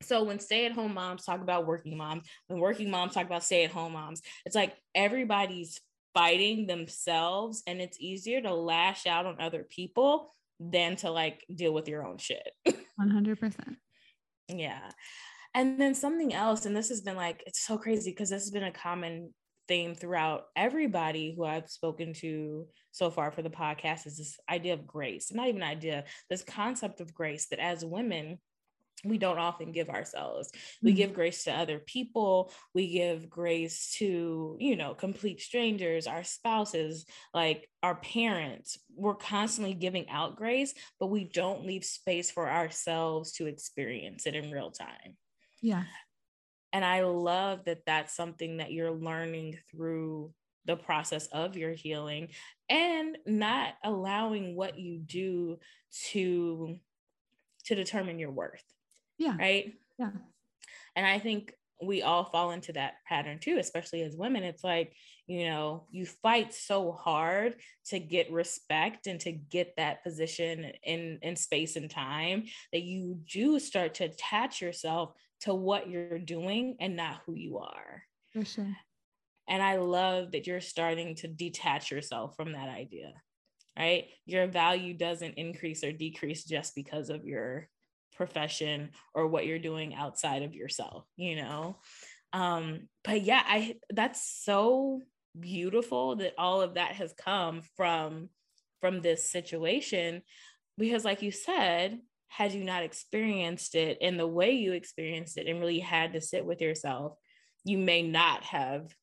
[0.01, 4.21] so when stay-at-home moms talk about working moms when working moms talk about stay-at-home moms
[4.45, 5.79] it's like everybody's
[6.19, 11.73] fighting themselves and it's easier to lash out on other people than to like deal
[11.73, 12.51] with your own shit.
[12.99, 13.53] 100%
[14.49, 14.91] yeah.
[15.55, 18.51] And then something else and this has been like it's so crazy because this has
[18.51, 19.33] been a common
[19.69, 24.73] theme throughout everybody who I've spoken to so far for the podcast is this idea
[24.73, 28.39] of grace, not even idea, this concept of grace that as women,
[29.03, 30.51] we don't often give ourselves.
[30.81, 30.97] We mm-hmm.
[30.97, 32.51] give grace to other people.
[32.73, 38.77] We give grace to, you know, complete strangers, our spouses, like our parents.
[38.95, 44.35] We're constantly giving out grace, but we don't leave space for ourselves to experience it
[44.35, 45.17] in real time.
[45.61, 45.83] Yeah.
[46.73, 50.33] And I love that that's something that you're learning through
[50.65, 52.29] the process of your healing
[52.69, 55.57] and not allowing what you do
[56.11, 56.77] to
[57.65, 58.63] to determine your worth
[59.19, 59.35] yeah.
[59.37, 59.73] Right.
[59.99, 60.11] Yeah.
[60.95, 64.43] And I think we all fall into that pattern too, especially as women.
[64.43, 64.93] It's like,
[65.27, 67.55] you know, you fight so hard
[67.87, 73.19] to get respect and to get that position in, in space and time that you
[73.31, 78.03] do start to attach yourself to what you're doing and not who you are.
[78.33, 78.75] For sure.
[79.47, 83.13] And I love that you're starting to detach yourself from that idea,
[83.77, 84.07] right?
[84.25, 87.69] Your value doesn't increase or decrease just because of your
[88.19, 91.77] profession or what you're doing outside of yourself, you know?
[92.33, 95.01] Um, but yeah, I that's so
[95.39, 98.27] beautiful that all of that has come from
[98.81, 100.21] from this situation.
[100.77, 105.47] Because like you said had you not experienced it in the way you experienced it
[105.47, 107.17] and really had to sit with yourself
[107.63, 108.93] you may not have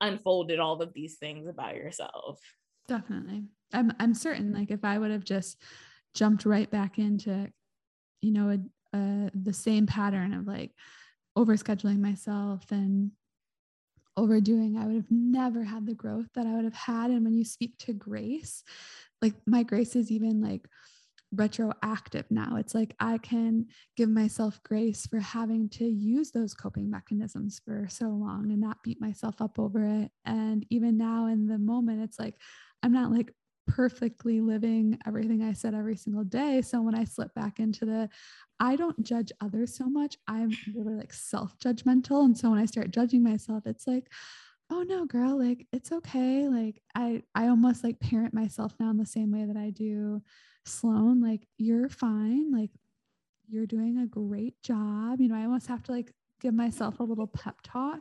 [0.00, 2.40] unfolded all of these things about yourself.
[2.88, 3.44] Definitely.
[3.72, 5.56] I'm i'm certain like if i would have just
[6.14, 7.50] jumped right back into
[8.22, 10.72] you know a, a, the same pattern of like
[11.36, 13.10] overscheduling myself and
[14.16, 17.10] overdoing, I would have never had the growth that I would have had.
[17.10, 18.62] And when you speak to grace,
[19.20, 20.68] like my grace is even like
[21.34, 22.56] retroactive now.
[22.56, 27.86] It's like I can give myself grace for having to use those coping mechanisms for
[27.88, 30.10] so long and not beat myself up over it.
[30.26, 32.34] And even now in the moment, it's like
[32.82, 33.32] I'm not like
[33.66, 36.62] perfectly living everything I said every single day.
[36.62, 38.08] So when I slip back into the,
[38.60, 40.16] I don't judge others so much.
[40.28, 42.24] I'm really like self judgmental.
[42.24, 44.10] And so when I start judging myself, it's like,
[44.70, 46.48] oh no, girl, like it's okay.
[46.48, 50.22] Like I, I almost like parent myself now in the same way that I do
[50.64, 51.20] Sloan.
[51.20, 52.52] Like you're fine.
[52.52, 52.70] Like
[53.48, 55.20] you're doing a great job.
[55.20, 58.00] You know, I almost have to like give myself a little pep talk.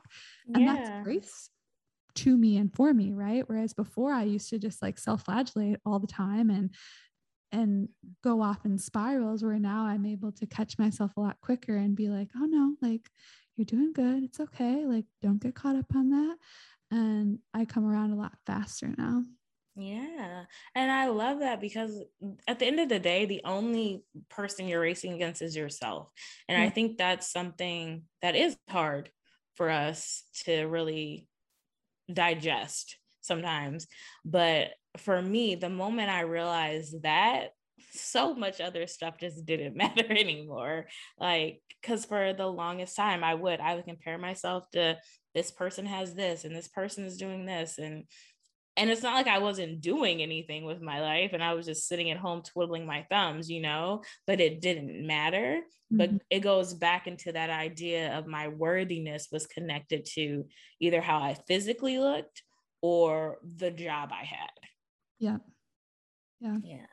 [0.53, 0.75] And yeah.
[0.75, 1.49] that's grace
[2.15, 3.43] to me and for me, right?
[3.47, 6.73] Whereas before I used to just like self-flagellate all the time and
[7.51, 7.89] and
[8.23, 11.95] go off in spirals where now I'm able to catch myself a lot quicker and
[11.95, 13.09] be like, oh no, like
[13.57, 14.23] you're doing good.
[14.23, 14.85] It's okay.
[14.85, 16.37] Like don't get caught up on that.
[16.91, 19.23] And I come around a lot faster now.
[19.75, 20.43] Yeah.
[20.75, 22.01] And I love that because
[22.47, 26.11] at the end of the day, the only person you're racing against is yourself.
[26.49, 26.65] And yeah.
[26.65, 29.09] I think that's something that is hard
[29.55, 31.27] for us to really
[32.13, 33.87] digest sometimes.
[34.25, 37.49] But for me, the moment I realized that,
[37.93, 40.87] so much other stuff just didn't matter anymore.
[41.19, 44.97] Like, because for the longest time, I would, I would compare myself to
[45.33, 47.77] this person has this and this person is doing this.
[47.77, 48.05] And
[48.77, 51.87] and it's not like I wasn't doing anything with my life and I was just
[51.87, 55.61] sitting at home twiddling my thumbs, you know, but it didn't matter.
[55.91, 55.97] Mm-hmm.
[55.97, 60.45] But it goes back into that idea of my worthiness was connected to
[60.79, 62.43] either how I physically looked
[62.81, 64.49] or the job I had.
[65.19, 65.37] Yeah.
[66.39, 66.57] Yeah.
[66.63, 66.85] Yeah.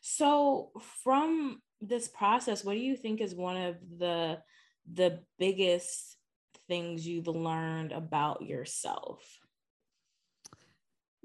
[0.00, 0.70] So
[1.02, 4.38] from this process, what do you think is one of the
[4.90, 6.16] the biggest
[6.66, 9.37] things you've learned about yourself?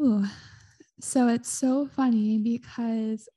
[0.01, 0.25] Ooh.
[1.01, 3.27] So it's so funny because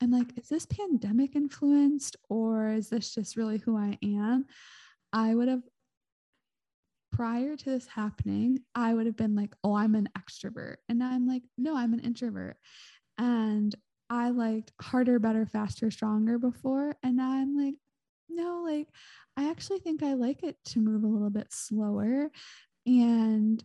[0.00, 4.46] I'm like, is this pandemic influenced or is this just really who I am?
[5.12, 5.62] I would have,
[7.10, 10.76] prior to this happening, I would have been like, oh, I'm an extrovert.
[10.88, 12.56] And now I'm like, no, I'm an introvert.
[13.16, 13.74] And
[14.10, 16.94] I liked harder, better, faster, stronger before.
[17.02, 17.74] And now I'm like,
[18.28, 18.88] no, like,
[19.36, 22.30] I actually think I like it to move a little bit slower.
[22.86, 23.62] And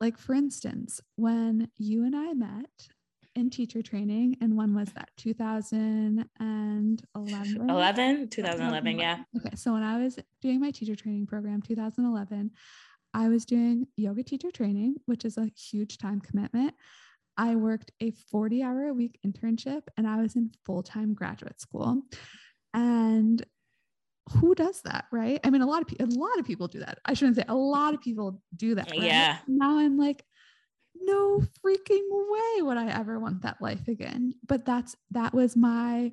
[0.00, 2.88] like, for instance, when you and I met
[3.34, 5.10] in teacher training, and when was that?
[5.16, 7.70] 2011?
[7.70, 9.18] 11, 2011, yeah.
[9.36, 9.54] Okay.
[9.54, 12.50] So when I was doing my teacher training program, 2011,
[13.14, 16.74] I was doing yoga teacher training, which is a huge time commitment.
[17.36, 21.60] I worked a 40 hour a week internship and I was in full time graduate
[21.60, 22.02] school.
[22.74, 23.44] And
[24.32, 25.40] who does that right?
[25.44, 26.98] I mean a lot of people a lot of people do that.
[27.04, 29.02] I shouldn't say a lot of people do that right?
[29.02, 29.38] yeah.
[29.46, 30.24] Now i'm like
[31.00, 34.34] no freaking way would i ever want that life again.
[34.46, 36.12] But that's that was my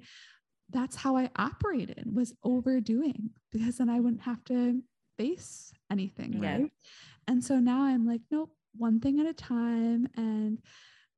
[0.71, 4.81] that's how i operated was overdoing because then i wouldn't have to
[5.17, 6.51] face anything yeah.
[6.51, 6.71] right?
[7.27, 10.59] And so now i'm like nope one thing at a time and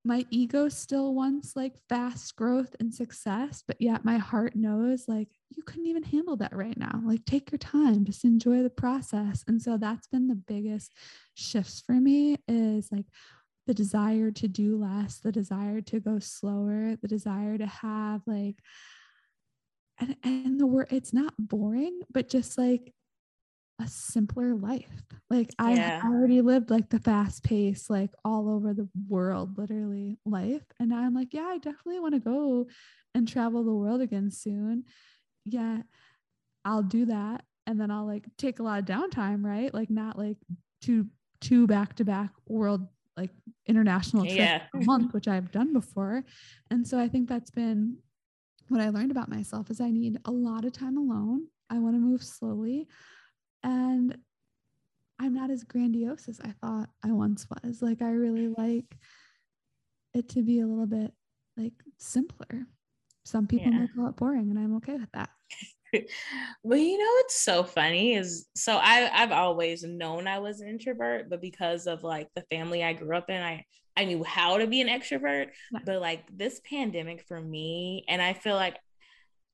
[0.07, 5.27] my ego still wants like fast growth and success, but yet my heart knows like
[5.49, 7.01] you couldn't even handle that right now.
[7.03, 9.43] Like take your time, just enjoy the process.
[9.47, 10.93] And so that's been the biggest
[11.35, 13.05] shifts for me is like
[13.65, 18.55] the desire to do less, the desire to go slower, the desire to have like
[19.99, 22.93] and and the word it's not boring, but just like
[23.79, 25.03] a simpler life.
[25.29, 26.01] Like yeah.
[26.03, 30.63] I already lived like the fast pace, like all over the world, literally life.
[30.79, 32.67] And now I'm like, yeah, I definitely want to go
[33.13, 34.85] and travel the world again soon.
[35.45, 35.81] Yeah,
[36.65, 37.43] I'll do that.
[37.65, 39.73] And then I'll like take a lot of downtime, right?
[39.73, 40.37] Like not like
[40.81, 41.08] two
[41.39, 43.31] two back to back world like
[43.65, 44.62] international trips yeah.
[44.73, 46.23] a month, which I've done before.
[46.71, 47.97] And so I think that's been
[48.69, 51.47] what I learned about myself is I need a lot of time alone.
[51.69, 52.87] I want to move slowly.
[53.63, 54.17] And
[55.19, 57.81] I'm not as grandiose as I thought I once was.
[57.81, 58.97] Like, I really like
[60.13, 61.12] it to be a little bit
[61.55, 62.67] like simpler.
[63.25, 63.79] Some people yeah.
[63.79, 65.29] might call it boring, and I'm okay with that.
[66.63, 70.69] well, you know what's so funny is so I I've always known I was an
[70.69, 74.58] introvert, but because of like the family I grew up in, I I knew how
[74.58, 75.47] to be an extrovert.
[75.85, 78.77] But like this pandemic for me, and I feel like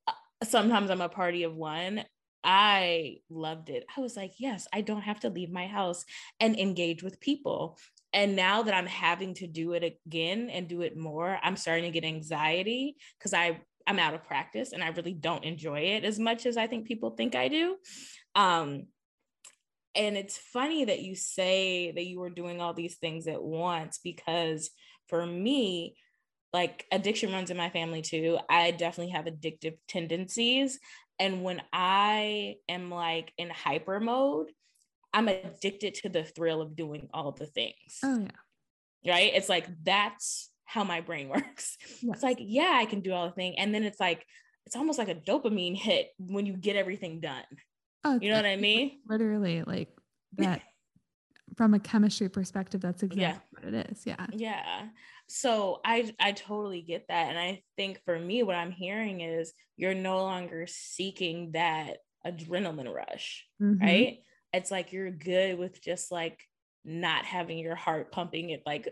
[0.08, 0.12] uh,
[0.43, 2.04] sometimes I'm a party of one.
[2.44, 3.86] I loved it.
[3.96, 6.06] I was like, yes, I don't have to leave my house
[6.39, 7.78] and engage with people.
[8.12, 11.86] And now that I'm having to do it again and do it more, I'm starting
[11.86, 16.06] to get anxiety because I I'm out of practice and I really don't enjoy it
[16.06, 17.76] as much as I think people think I do.
[18.34, 18.88] Um,
[19.96, 24.00] and it's funny that you say that you were doing all these things at once
[24.04, 24.70] because
[25.08, 25.98] for me,
[26.54, 28.38] like addiction runs in my family too.
[28.50, 30.80] I definitely have addictive tendencies.
[31.20, 34.51] And when I am like in hyper mode,
[35.14, 37.99] I'm addicted to the thrill of doing all the oh, things.
[38.03, 38.28] Oh,
[39.03, 39.14] yeah.
[39.14, 39.34] Right.
[39.34, 41.78] It's like that's how my brain works.
[42.01, 42.16] Yes.
[42.16, 43.59] It's like, yeah, I can do all the thing.
[43.59, 44.26] And then it's like,
[44.66, 47.43] it's almost like a dopamine hit when you get everything done.
[48.05, 48.99] Oh, you know what I mean?
[49.07, 49.89] Literally, like
[50.38, 50.61] that
[51.55, 53.38] from a chemistry perspective, that's exactly yeah.
[53.51, 54.05] what it is.
[54.05, 54.26] Yeah.
[54.32, 54.88] Yeah.
[55.36, 57.30] So I I totally get that.
[57.30, 62.94] And I think for me, what I'm hearing is you're no longer seeking that adrenaline
[62.94, 63.84] rush, mm-hmm.
[63.84, 64.18] right?
[64.54, 66.40] It's like you're good with just like
[66.86, 68.88] not having your heart pumping at like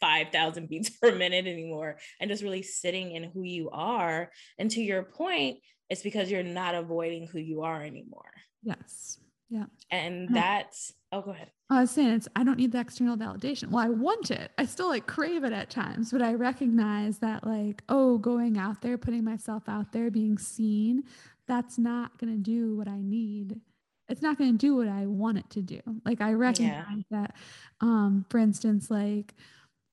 [0.00, 4.32] 5,000 beats per minute anymore and just really sitting in who you are.
[4.58, 5.58] And to your point,
[5.88, 8.32] it's because you're not avoiding who you are anymore.
[8.64, 9.20] Yes.
[9.48, 9.66] Yeah.
[9.92, 11.50] And that's, oh, go ahead.
[11.70, 13.70] I was saying it's, I don't need the external validation.
[13.70, 14.50] Well, I want it.
[14.58, 18.80] I still like crave it at times, but I recognize that, like, oh, going out
[18.80, 21.04] there, putting myself out there, being seen,
[21.46, 23.60] that's not going to do what I need
[24.08, 25.80] it's not going to do what I want it to do.
[26.04, 27.22] Like I recognize yeah.
[27.22, 27.36] that,
[27.80, 29.34] um, for instance, like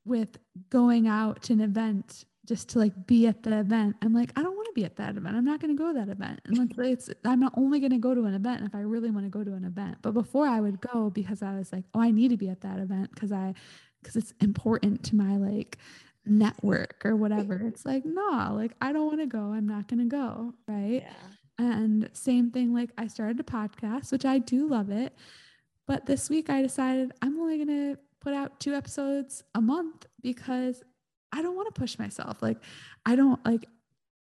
[0.05, 0.38] with
[0.70, 3.95] going out to an event just to like be at the event.
[4.01, 5.36] I'm like, I don't be at that event.
[5.36, 6.42] I'm not going to go to that event.
[6.46, 9.10] And like, it's, I'm not only going to go to an event if I really
[9.10, 9.98] want to go to an event.
[10.04, 12.62] But before I would go because I was like, oh, I need to be at
[12.62, 13.56] that event because I,
[14.02, 15.80] because it's important to my like
[16.26, 17.56] network or whatever.
[17.66, 19.54] It's like, no, like, I don't want to go.
[19.54, 20.54] I'm not going to go.
[20.68, 21.04] Right.
[21.04, 21.14] Yeah.
[21.58, 25.16] And same thing, like I started a podcast, which I do love it.
[25.88, 30.06] But this week I decided I'm only going to put out two episodes a month
[30.22, 30.84] because
[31.32, 32.42] I don't want to push myself.
[32.42, 32.58] Like,
[33.06, 33.68] I don't like,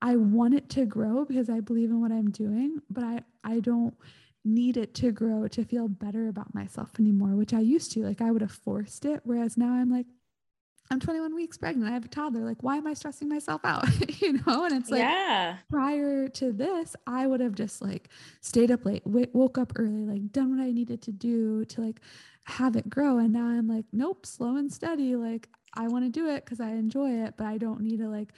[0.01, 3.59] I want it to grow because I believe in what I'm doing, but I, I
[3.59, 3.95] don't
[4.45, 8.03] need it to grow to feel better about myself anymore, which I used to.
[8.03, 9.21] Like, I would have forced it.
[9.23, 10.05] Whereas now I'm like,
[10.91, 11.89] I'm 21 weeks pregnant.
[11.89, 12.41] I have a toddler.
[12.41, 13.85] Like, why am I stressing myself out?
[14.21, 14.65] you know?
[14.65, 15.57] And it's like, yeah.
[15.69, 18.09] prior to this, I would have just like
[18.41, 21.81] stayed up late, w- woke up early, like done what I needed to do to
[21.81, 21.99] like
[22.45, 23.19] have it grow.
[23.19, 25.15] And now I'm like, nope, slow and steady.
[25.15, 28.09] Like I want to do it because I enjoy it, but I don't need to
[28.09, 28.33] like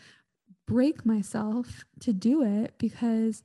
[0.67, 3.43] break myself to do it because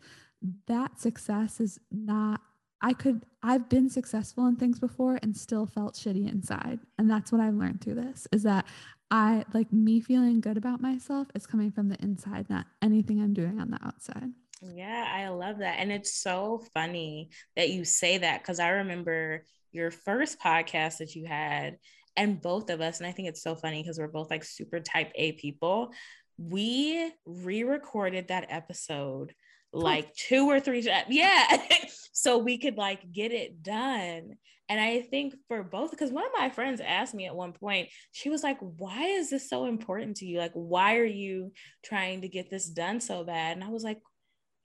[0.67, 2.41] that success is not
[2.83, 6.81] I could I've been successful in things before and still felt shitty inside.
[6.99, 8.67] And that's what I've learned through this is that
[9.11, 13.35] I like me feeling good about myself is coming from the inside, not anything I'm
[13.35, 14.31] doing on the outside.
[14.62, 15.77] Yeah, I love that.
[15.79, 21.14] And it's so funny that you say that because I remember your first podcast that
[21.14, 21.79] you had,
[22.17, 24.81] and both of us, and I think it's so funny because we're both like super
[24.81, 25.93] type A people.
[26.39, 29.34] We re recorded that episode
[29.72, 31.07] like two or three times.
[31.09, 31.62] Yeah.
[32.12, 34.37] so we could like get it done.
[34.68, 37.89] And I think for both, because one of my friends asked me at one point,
[38.11, 40.39] she was like, Why is this so important to you?
[40.39, 41.53] Like, why are you
[41.84, 43.57] trying to get this done so bad?
[43.57, 43.99] And I was like,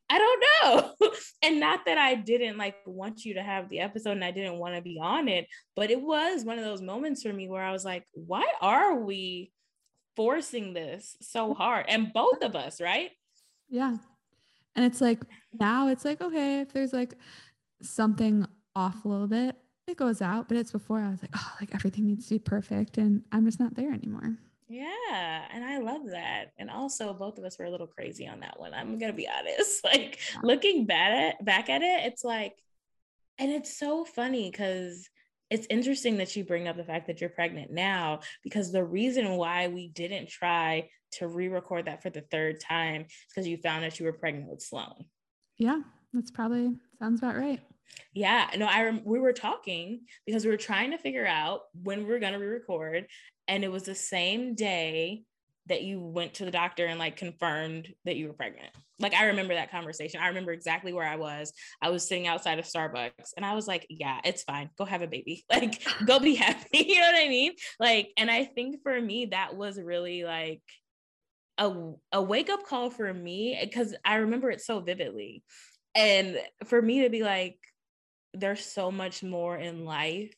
[0.09, 0.43] I don't
[1.01, 1.09] know.
[1.43, 4.57] and not that I didn't like want you to have the episode and I didn't
[4.57, 7.63] want to be on it, but it was one of those moments for me where
[7.63, 9.51] I was like, why are we
[10.15, 11.85] forcing this so hard?
[11.87, 13.11] And both of us, right?
[13.69, 13.97] Yeah.
[14.75, 15.21] And it's like
[15.59, 17.15] now it's like, okay, if there's like
[17.81, 18.45] something
[18.75, 19.55] off a little bit,
[19.87, 20.47] it goes out.
[20.47, 22.97] But it's before I was like, oh, like everything needs to be perfect.
[22.97, 24.37] And I'm just not there anymore.
[24.69, 26.53] Yeah, and I love that.
[26.57, 28.73] And also, both of us were a little crazy on that one.
[28.73, 29.83] I'm gonna be honest.
[29.91, 32.53] Like looking back at back at it, it's like,
[33.37, 35.09] and it's so funny because
[35.51, 39.35] it's interesting that you bring up the fact that you're pregnant now because the reason
[39.35, 43.83] why we didn't try to re-record that for the third time is because you found
[43.83, 45.05] that you were pregnant with Sloan.
[45.57, 45.81] Yeah,
[46.13, 47.59] that's probably sounds about right.
[48.13, 51.99] Yeah, no, I rem- we were talking because we were trying to figure out when
[51.99, 53.07] we were going to re-record,
[53.49, 55.25] and it was the same day
[55.71, 58.71] that you went to the doctor and like confirmed that you were pregnant.
[58.99, 60.19] Like I remember that conversation.
[60.21, 61.53] I remember exactly where I was.
[61.81, 64.69] I was sitting outside of Starbucks and I was like, yeah, it's fine.
[64.77, 65.45] Go have a baby.
[65.49, 66.65] Like go be happy.
[66.89, 67.53] you know what I mean?
[67.79, 70.61] Like and I think for me that was really like
[71.57, 71.73] a,
[72.11, 75.43] a wake up call for me eh, because I remember it so vividly
[75.95, 77.57] and for me to be like,
[78.33, 80.35] there's so much more in life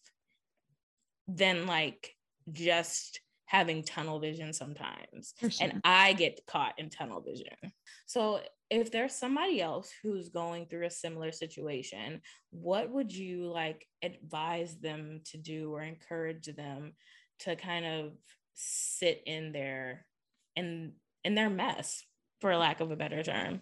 [1.27, 2.15] than like
[2.51, 5.33] just having tunnel vision sometimes.
[5.39, 5.49] Sure.
[5.61, 7.55] And I get caught in tunnel vision.
[8.05, 8.39] So
[8.69, 12.21] if there's somebody else who's going through a similar situation,
[12.51, 16.93] what would you like advise them to do or encourage them
[17.39, 18.13] to kind of
[18.55, 20.05] sit in their
[20.55, 22.03] in in their mess
[22.41, 23.61] for lack of a better term?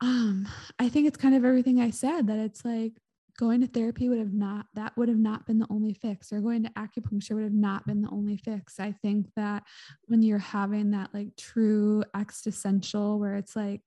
[0.00, 0.48] Um,
[0.78, 2.92] I think it's kind of everything I said that it's like
[3.40, 6.40] going to therapy would have not that would have not been the only fix or
[6.40, 8.78] going to acupuncture would have not been the only fix.
[8.78, 9.62] I think that
[10.04, 13.80] when you're having that like true existential where it's like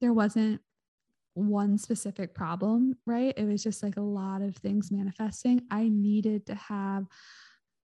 [0.00, 0.60] there wasn't
[1.34, 3.32] one specific problem right?
[3.36, 5.62] It was just like a lot of things manifesting.
[5.70, 7.06] I needed to have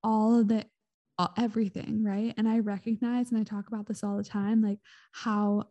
[0.03, 0.67] all of the
[1.17, 2.35] uh, everything right?
[2.37, 4.81] And i recognize and i talk about this all the time like
[5.13, 5.69] how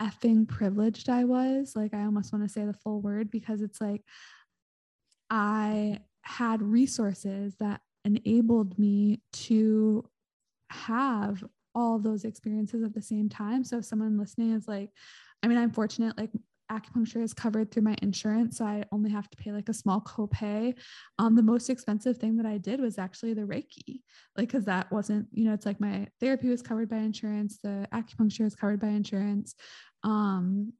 [0.00, 1.74] effing privileged i was.
[1.76, 4.02] Like i almost want to say the full word because it's like
[5.32, 10.04] I had resources that enabled me to
[10.70, 11.42] have
[11.74, 13.64] all those experiences at the same time.
[13.64, 14.90] So if someone listening is like,
[15.42, 16.30] I mean, I'm fortunate, like
[16.70, 18.58] acupuncture is covered through my insurance.
[18.58, 20.74] So I only have to pay like a small copay.
[21.18, 24.02] Um, the most expensive thing that I did was actually the Reiki,
[24.36, 27.58] like, cause that wasn't, you know, it's like my therapy was covered by insurance.
[27.62, 29.54] The acupuncture is covered by insurance.
[30.04, 30.74] Um,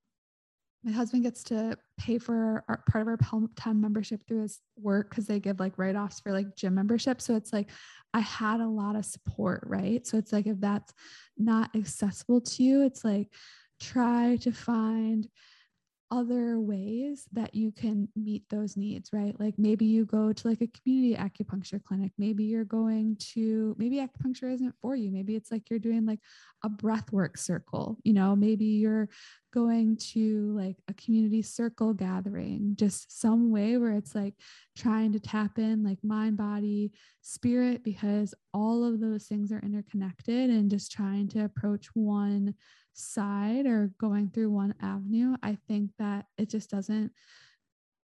[0.84, 5.10] my husband gets to pay for our, part of our Peloton membership through his work
[5.10, 7.20] because they give like write offs for like gym membership.
[7.20, 7.70] So it's like
[8.14, 10.04] I had a lot of support, right?
[10.06, 10.92] So it's like if that's
[11.38, 13.28] not accessible to you, it's like
[13.80, 15.28] try to find
[16.12, 19.34] other ways that you can meet those needs, right?
[19.40, 22.12] Like maybe you go to like a community acupuncture clinic.
[22.18, 25.10] Maybe you're going to, maybe acupuncture isn't for you.
[25.10, 26.20] Maybe it's like you're doing like
[26.62, 29.08] a breath work circle, you know, maybe you're
[29.52, 34.34] going to like a community circle gathering, just some way where it's like
[34.76, 40.50] trying to tap in like mind, body, spirit, because all of those things are interconnected
[40.50, 42.54] and just trying to approach one
[42.94, 47.12] side or going through one avenue, I think that it just doesn't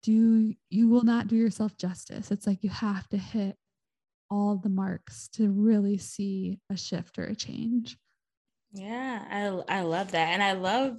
[0.03, 2.31] do, you will not do yourself justice.
[2.31, 3.55] It's like you have to hit
[4.29, 7.97] all the marks to really see a shift or a change.
[8.71, 9.25] Yeah,
[9.69, 10.29] I I love that.
[10.29, 10.97] And I love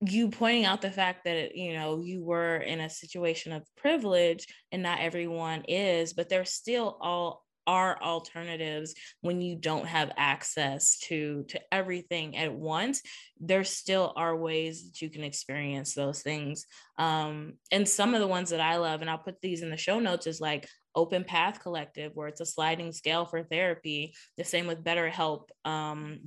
[0.00, 4.46] you pointing out the fact that you know you were in a situation of privilege
[4.72, 10.98] and not everyone is, but there's still all are alternatives when you don't have access
[10.98, 13.00] to to everything at once
[13.40, 16.66] there still are ways that you can experience those things
[16.98, 19.78] um and some of the ones that i love and i'll put these in the
[19.78, 24.44] show notes is like open path collective where it's a sliding scale for therapy the
[24.44, 26.20] same with betterhelp um,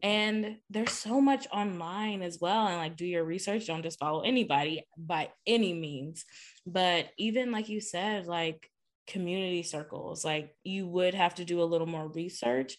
[0.00, 4.22] and there's so much online as well and like do your research don't just follow
[4.22, 6.24] anybody by any means
[6.66, 8.70] but even like you said like
[9.08, 10.24] community circles.
[10.24, 12.76] Like you would have to do a little more research,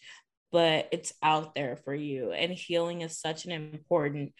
[0.50, 2.32] but it's out there for you.
[2.32, 4.32] And healing is such an important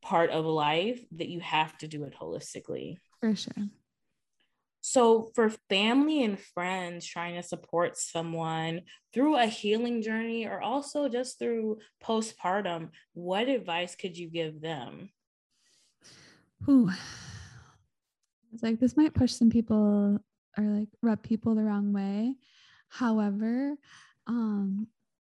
[0.00, 2.96] part of life that you have to do it holistically.
[3.20, 3.68] For sure.
[4.86, 8.82] So, for family and friends trying to support someone
[9.14, 15.08] through a healing journey or also just through postpartum, what advice could you give them?
[16.68, 16.90] Ooh.
[18.52, 20.20] It's like this might push some people
[20.58, 22.36] or like rub people the wrong way.
[22.90, 23.76] However,
[24.26, 24.88] um,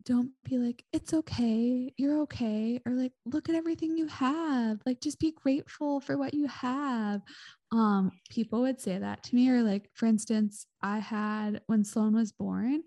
[0.06, 4.80] don't be like, it's okay, you're okay, or like, look at everything you have.
[4.86, 7.22] Like, just be grateful for what you have.
[7.76, 12.16] Um, people would say that to me, or like, for instance, I had when Sloan
[12.16, 12.84] was born,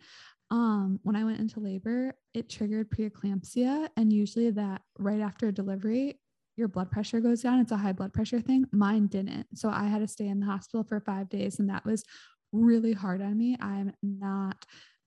[0.50, 3.90] um, when I went into labor, it triggered preeclampsia.
[3.98, 6.18] And usually that right after delivery,
[6.56, 7.60] your blood pressure goes down.
[7.60, 8.64] It's a high blood pressure thing.
[8.72, 9.46] Mine didn't.
[9.54, 11.58] So I had to stay in the hospital for five days.
[11.58, 12.02] And that was
[12.50, 13.58] really hard on me.
[13.60, 14.64] I'm not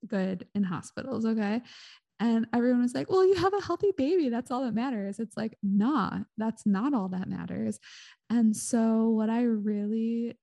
[0.08, 1.26] good in hospitals.
[1.26, 1.62] Okay.
[2.22, 4.30] And everyone was like, well, you have a healthy baby.
[4.30, 5.20] That's all that matters.
[5.20, 7.80] It's like, nah, that's not all that matters.
[8.30, 10.38] And so, what I really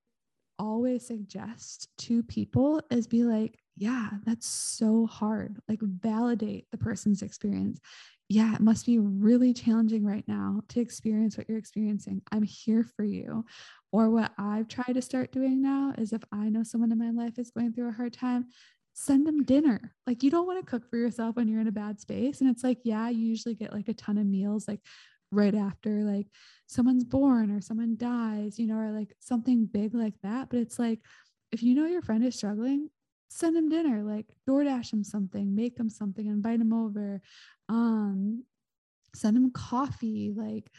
[0.58, 5.60] always suggest to people is be like, yeah, that's so hard.
[5.68, 7.78] Like, validate the person's experience
[8.28, 12.20] yeah, it must be really challenging right now to experience what you're experiencing.
[12.30, 13.46] I'm here for you.
[13.90, 17.10] Or what I've tried to start doing now is if I know someone in my
[17.10, 18.48] life is going through a hard time,
[19.00, 19.94] send them dinner.
[20.08, 22.40] Like you don't want to cook for yourself when you're in a bad space.
[22.40, 24.80] And it's like, yeah, you usually get like a ton of meals like
[25.30, 26.26] right after like
[26.66, 30.50] someone's born or someone dies, you know, or like something big like that.
[30.50, 30.98] But it's like,
[31.52, 32.90] if you know your friend is struggling,
[33.28, 37.22] send them dinner, like DoorDash them something, make them something, invite them over,
[37.68, 38.42] um,
[39.14, 40.72] send them coffee, like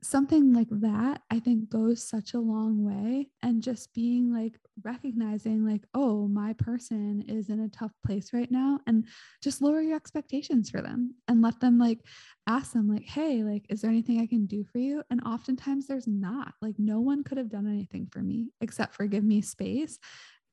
[0.00, 5.66] something like that i think goes such a long way and just being like recognizing
[5.66, 9.04] like oh my person is in a tough place right now and
[9.42, 11.98] just lower your expectations for them and let them like
[12.46, 15.02] ask them like hey like is there anything i can do for you?
[15.10, 19.06] And oftentimes there's not like no one could have done anything for me except for
[19.06, 19.98] give me space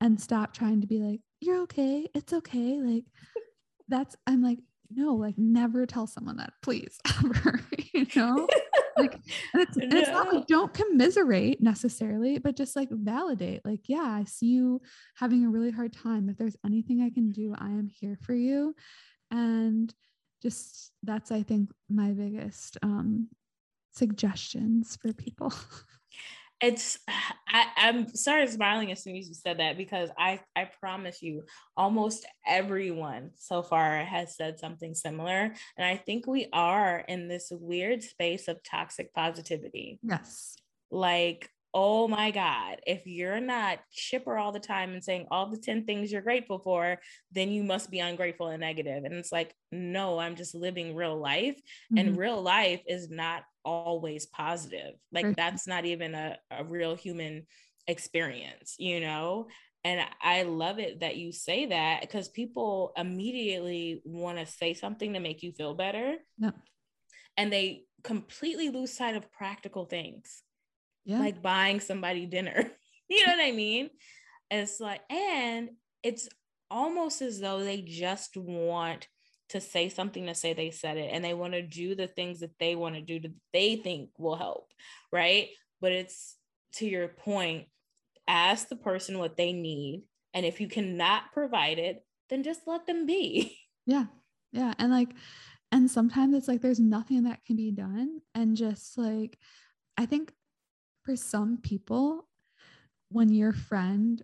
[0.01, 3.05] and stop trying to be like you're okay it's okay like
[3.87, 4.59] that's i'm like
[4.93, 7.61] no like never tell someone that please ever
[7.93, 8.47] you know?
[8.97, 9.19] Like
[9.53, 14.45] it's, it's not like don't commiserate necessarily but just like validate like yeah i see
[14.45, 14.81] you
[15.17, 16.29] having a really hard time.
[16.29, 18.73] If there's anything i can do i am here for you.
[19.31, 19.93] And
[20.41, 23.27] just that's i think my biggest um
[23.91, 25.53] suggestions for people
[26.65, 26.99] it's
[27.47, 31.43] I, i'm started smiling as soon as you said that because i i promise you
[31.77, 37.49] almost everyone so far has said something similar and i think we are in this
[37.51, 40.57] weird space of toxic positivity yes
[40.91, 45.57] like oh my God, if you're not chipper all the time and saying all the
[45.57, 46.97] 10 things you're grateful for,
[47.33, 49.03] then you must be ungrateful and negative.
[49.03, 51.57] And it's like, no, I'm just living real life.
[51.57, 51.97] Mm-hmm.
[51.97, 54.93] And real life is not always positive.
[55.11, 55.35] Like, right.
[55.35, 57.47] that's not even a, a real human
[57.87, 59.47] experience, you know?
[59.83, 65.13] And I love it that you say that because people immediately want to say something
[65.13, 66.15] to make you feel better.
[66.39, 66.51] No.
[67.37, 70.43] And they completely lose sight of practical things
[71.05, 71.19] yeah.
[71.19, 72.71] like buying somebody dinner.
[73.09, 73.89] you know what I mean?
[74.51, 75.69] It's like, and
[76.03, 76.27] it's
[76.69, 79.07] almost as though they just want
[79.49, 82.39] to say something to say they said it and they want to do the things
[82.39, 84.71] that they want to do that they think will help,
[85.11, 85.49] right?
[85.81, 86.35] But it's
[86.75, 87.67] to your point,
[88.27, 90.03] ask the person what they need.
[90.33, 93.57] And if you cannot provide it, then just let them be.
[93.87, 94.05] Yeah.
[94.51, 94.73] Yeah.
[94.79, 95.09] And like,
[95.71, 98.19] and sometimes it's like there's nothing that can be done.
[98.33, 99.37] And just like,
[99.95, 100.33] I think
[101.03, 102.27] for some people,
[103.09, 104.23] when your friend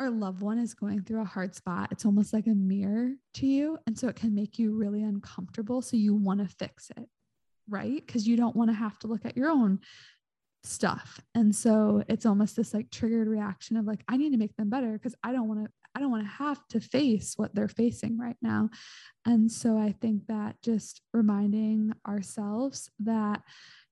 [0.00, 3.46] or loved one is going through a hard spot, it's almost like a mirror to
[3.46, 3.78] you.
[3.86, 5.82] And so it can make you really uncomfortable.
[5.82, 7.08] So you want to fix it,
[7.68, 8.04] right?
[8.04, 9.80] Because you don't want to have to look at your own
[10.64, 11.20] stuff.
[11.34, 14.70] And so it's almost this like triggered reaction of like, I need to make them
[14.70, 15.70] better because I don't want to.
[15.96, 18.70] I don't want to have to face what they're facing right now.
[19.24, 23.42] And so I think that just reminding ourselves that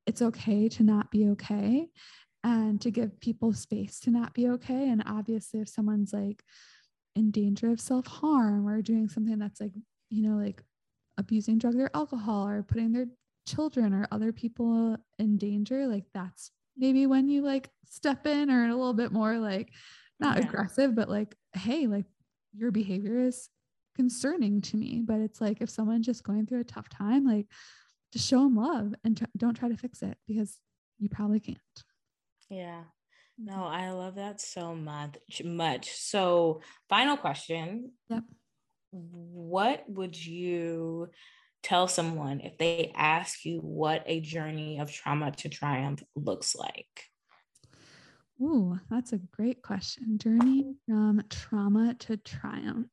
[0.04, 1.86] it's okay to not be okay
[2.44, 4.88] and to give people space to not be okay.
[4.88, 6.42] And obviously, if someone's like
[7.14, 9.72] in danger of self harm or doing something that's like,
[10.10, 10.62] you know, like
[11.18, 13.06] abusing drugs or alcohol or putting their
[13.46, 18.64] children or other people in danger, like that's maybe when you like step in or
[18.64, 19.70] a little bit more like
[20.18, 20.44] not yeah.
[20.44, 22.06] aggressive, but like, hey, like
[22.54, 23.48] your behavior is
[23.94, 25.02] concerning to me.
[25.04, 27.46] But it's like if someone's just going through a tough time, like
[28.12, 30.58] just show them love and t- don't try to fix it because
[30.98, 31.58] you probably can't.
[32.52, 32.82] Yeah.
[33.38, 33.74] No, mm-hmm.
[33.74, 35.16] I love that so much.
[35.42, 35.90] Much.
[35.90, 37.92] So, final question.
[38.10, 38.24] Yep.
[38.90, 41.08] What would you
[41.62, 47.04] tell someone if they ask you what a journey of trauma to triumph looks like?
[48.40, 50.18] Ooh, that's a great question.
[50.18, 52.90] Journey from trauma to triumph.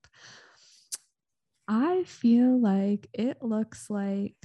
[1.67, 4.35] I feel like it looks like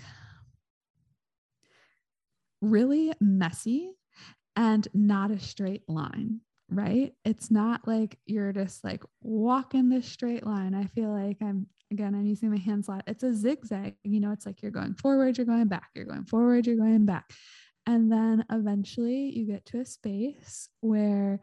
[2.61, 3.93] really messy
[4.57, 6.41] and not a straight line,
[6.71, 7.13] right?
[7.25, 10.75] It's not like you're just like walking this straight line.
[10.75, 13.05] I feel like I'm, again, I'm using my hands a lot.
[13.07, 13.95] It's a zigzag.
[14.05, 17.07] You know, it's like you're going forward, you're going back, you're going forward, you're going
[17.07, 17.33] back.
[17.87, 21.41] And then eventually you get to a space where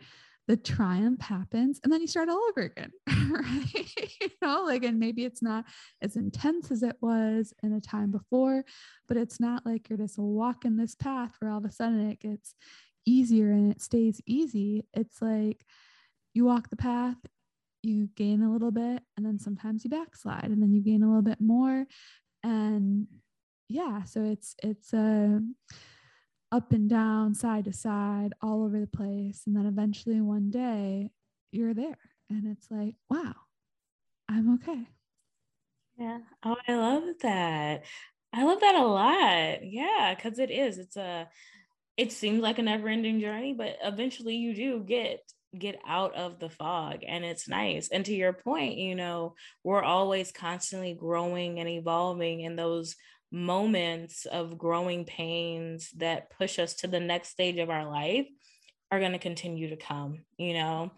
[0.48, 2.92] the triumph happens and then you start all over again
[3.32, 5.64] right you know like and maybe it's not
[6.02, 8.64] as intense as it was in a time before
[9.08, 12.20] but it's not like you're just walking this path where all of a sudden it
[12.20, 12.56] gets
[13.06, 15.66] easier and it stays easy it's like
[16.34, 17.18] you walk the path
[17.84, 21.08] you gain a little bit and then sometimes you backslide and then you gain a
[21.08, 21.86] little bit more
[22.44, 23.08] and
[23.70, 25.76] yeah so it's it's a uh,
[26.52, 29.44] up and down, side to side, all over the place.
[29.48, 31.10] And then eventually one day
[31.52, 31.98] you're there
[32.30, 33.34] and it's like, wow,
[34.28, 34.88] I'm okay.
[35.98, 36.20] Yeah.
[36.44, 37.84] Oh, I love that.
[38.34, 39.60] I love that a lot.
[39.64, 40.78] Yeah, because it is.
[40.78, 41.28] It's a
[42.02, 45.20] it seems like a never-ending journey, but eventually you do get
[45.56, 47.90] get out of the fog and it's nice.
[47.90, 52.96] And to your point, you know, we're always constantly growing and evolving in those
[53.32, 58.28] moments of growing pains that push us to the next stage of our life
[58.90, 60.92] are going to continue to come, you know?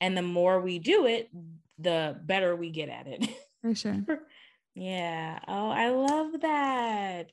[0.00, 1.30] And the more we do it,
[1.78, 3.28] the better we get at it.
[3.60, 4.04] For sure.
[4.74, 5.38] Yeah.
[5.48, 7.30] Oh, I love that.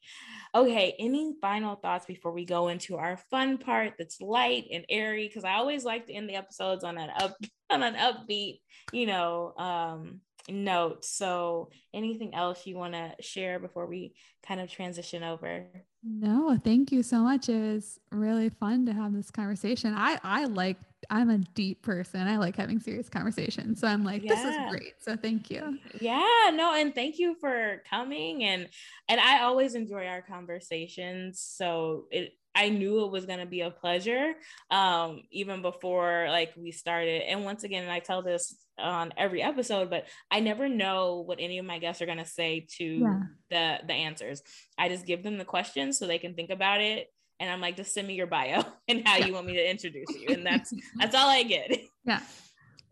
[0.53, 0.95] Okay.
[0.99, 5.27] Any final thoughts before we go into our fun part that's light and airy?
[5.27, 7.37] Because I always like to end the episodes on an up
[7.69, 8.59] on an upbeat,
[8.91, 11.05] you know, um, note.
[11.05, 14.15] So anything else you want to share before we
[14.45, 15.67] kind of transition over?
[16.03, 17.47] No, thank you so much.
[17.47, 19.93] It was really fun to have this conversation.
[19.95, 20.77] I I like
[21.09, 22.27] I'm a deep person.
[22.27, 23.79] I like having serious conversations.
[23.79, 24.35] So I'm like, yeah.
[24.35, 24.93] this is great.
[24.99, 25.79] So thank you.
[25.99, 28.43] Yeah, no, and thank you for coming.
[28.43, 28.67] And
[29.07, 31.41] and I always enjoy our conversations.
[31.41, 34.33] So it I knew it was going to be a pleasure
[34.71, 37.21] um, even before like we started.
[37.21, 41.39] And once again, and I tell this on every episode, but I never know what
[41.39, 43.19] any of my guests are going to say to yeah.
[43.49, 44.41] the the answers.
[44.77, 47.07] I just give them the questions so they can think about it
[47.39, 50.09] and I'm like, just send me your bio and how you want me to introduce
[50.09, 50.27] you.
[50.29, 51.79] And that's that's all I get.
[52.05, 52.21] Yeah.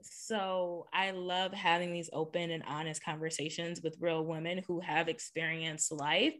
[0.01, 5.91] So I love having these open and honest conversations with real women who have experienced
[5.91, 6.35] life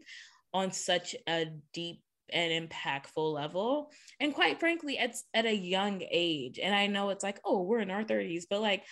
[0.52, 3.90] on such a deep and impactful level.
[4.20, 6.60] And quite frankly, it's at a young age.
[6.62, 8.84] And I know it's like, oh, we're in our 30s, but like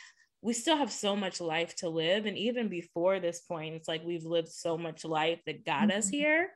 [0.43, 2.27] we still have so much life to live.
[2.27, 5.99] And even before this point, it's like we've lived so much life that got mm-hmm.
[5.99, 6.49] us here.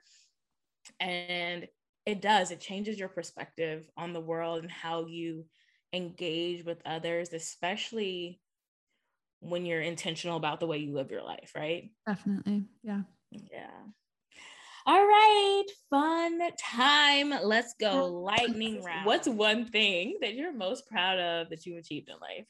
[0.98, 1.68] And
[2.10, 5.44] it does it changes your perspective on the world and how you
[5.92, 8.40] engage with others especially
[9.40, 11.90] when you're intentional about the way you live your life right?
[12.06, 13.02] Definitely yeah.
[13.30, 13.70] Yeah.
[14.86, 17.34] All right fun time.
[17.42, 19.06] Let's go lightning round.
[19.06, 22.46] what's one thing that you're most proud of that you achieved in life?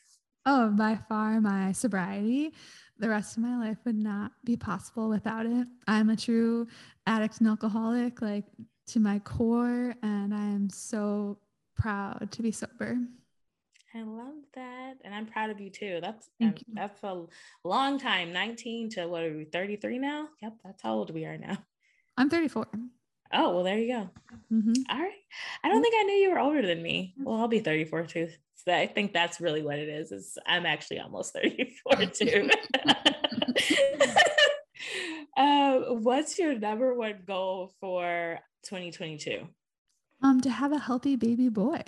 [0.46, 2.52] Oh by far my sobriety.
[2.98, 5.66] The rest of my life would not be possible without it.
[5.86, 6.66] I'm a true
[7.06, 8.44] addict and alcoholic like
[8.90, 11.38] to my core, and I am so
[11.76, 12.98] proud to be sober.
[13.94, 14.94] I love that.
[15.04, 15.98] And I'm proud of you too.
[16.00, 17.24] That's um, that's a
[17.64, 18.32] long time.
[18.32, 20.28] 19 to what are we 33 now?
[20.42, 21.58] Yep, that's how old we are now.
[22.16, 22.66] I'm 34.
[23.32, 24.10] Oh, well, there you go.
[24.52, 24.72] Mm-hmm.
[24.90, 25.12] All right.
[25.62, 27.14] I don't think I knew you were older than me.
[27.18, 28.28] Well, I'll be 34 too.
[28.56, 30.10] So I think that's really what it is.
[30.10, 32.50] Is I'm actually almost 34 too.
[35.36, 39.48] uh, what's your number one goal for 2022?
[40.22, 41.82] Um, to have a healthy baby boy.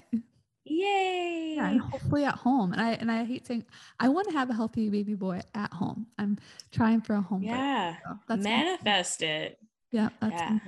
[0.65, 1.55] Yay!
[1.57, 2.73] Yeah, and hopefully at home.
[2.73, 3.65] And I and I hate saying
[3.99, 6.07] I want to have a healthy baby boy at home.
[6.19, 6.39] I'm
[6.71, 7.43] trying for a home.
[7.43, 9.59] Yeah, birth, so that's manifest it.
[9.91, 10.59] Yeah, that's yeah.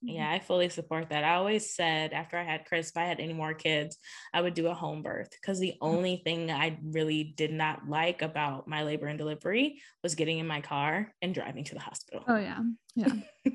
[0.00, 1.24] Yeah, I fully support that.
[1.24, 3.98] I always said after I had Chris, if I had any more kids,
[4.32, 8.22] I would do a home birth because the only thing I really did not like
[8.22, 12.22] about my labor and delivery was getting in my car and driving to the hospital.
[12.28, 12.60] Oh yeah,
[12.94, 13.12] yeah.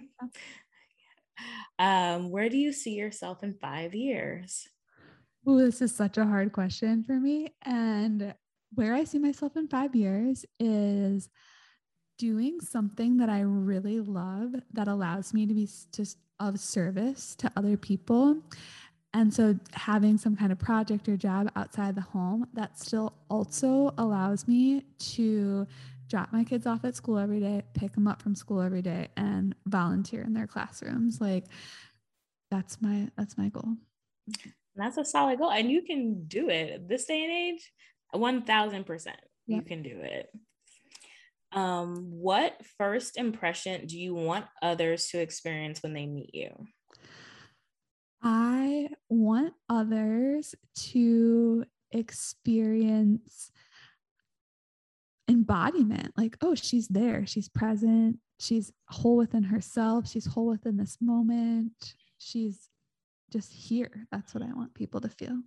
[1.80, 4.68] Um, where do you see yourself in five years?
[5.46, 7.54] Oh, this is such a hard question for me.
[7.64, 8.34] And
[8.76, 11.30] where I see myself in five years is
[12.18, 17.52] doing something that I really love that allows me to be just of service to
[17.56, 18.38] other people.
[19.14, 23.94] And so having some kind of project or job outside the home that still also
[23.98, 24.86] allows me
[25.16, 25.68] to
[26.14, 29.08] drop my kids off at school every day, pick them up from school every day
[29.18, 31.20] and volunteer in their classrooms.
[31.20, 31.46] Like
[32.52, 33.78] that's my that's my goal.
[34.76, 35.50] That's a solid goal.
[35.50, 37.72] And you can do it this day and age,
[38.14, 39.08] 1000%.
[39.48, 40.28] You can do it.
[41.52, 46.52] Um, what first impression do you want others to experience when they meet you?
[48.22, 50.54] I want others
[50.92, 53.52] to experience
[55.28, 57.26] embodiment like oh she's there.
[57.26, 58.20] She's present.
[58.40, 60.08] She's whole within herself.
[60.08, 61.96] She's whole within this moment.
[62.18, 62.70] She's
[63.32, 64.08] just here.
[64.12, 65.40] That's what i want people to feel.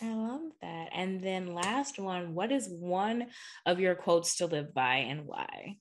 [0.00, 0.88] I love that.
[0.92, 3.26] And then last one what is one
[3.66, 5.76] of your quotes to live by and why?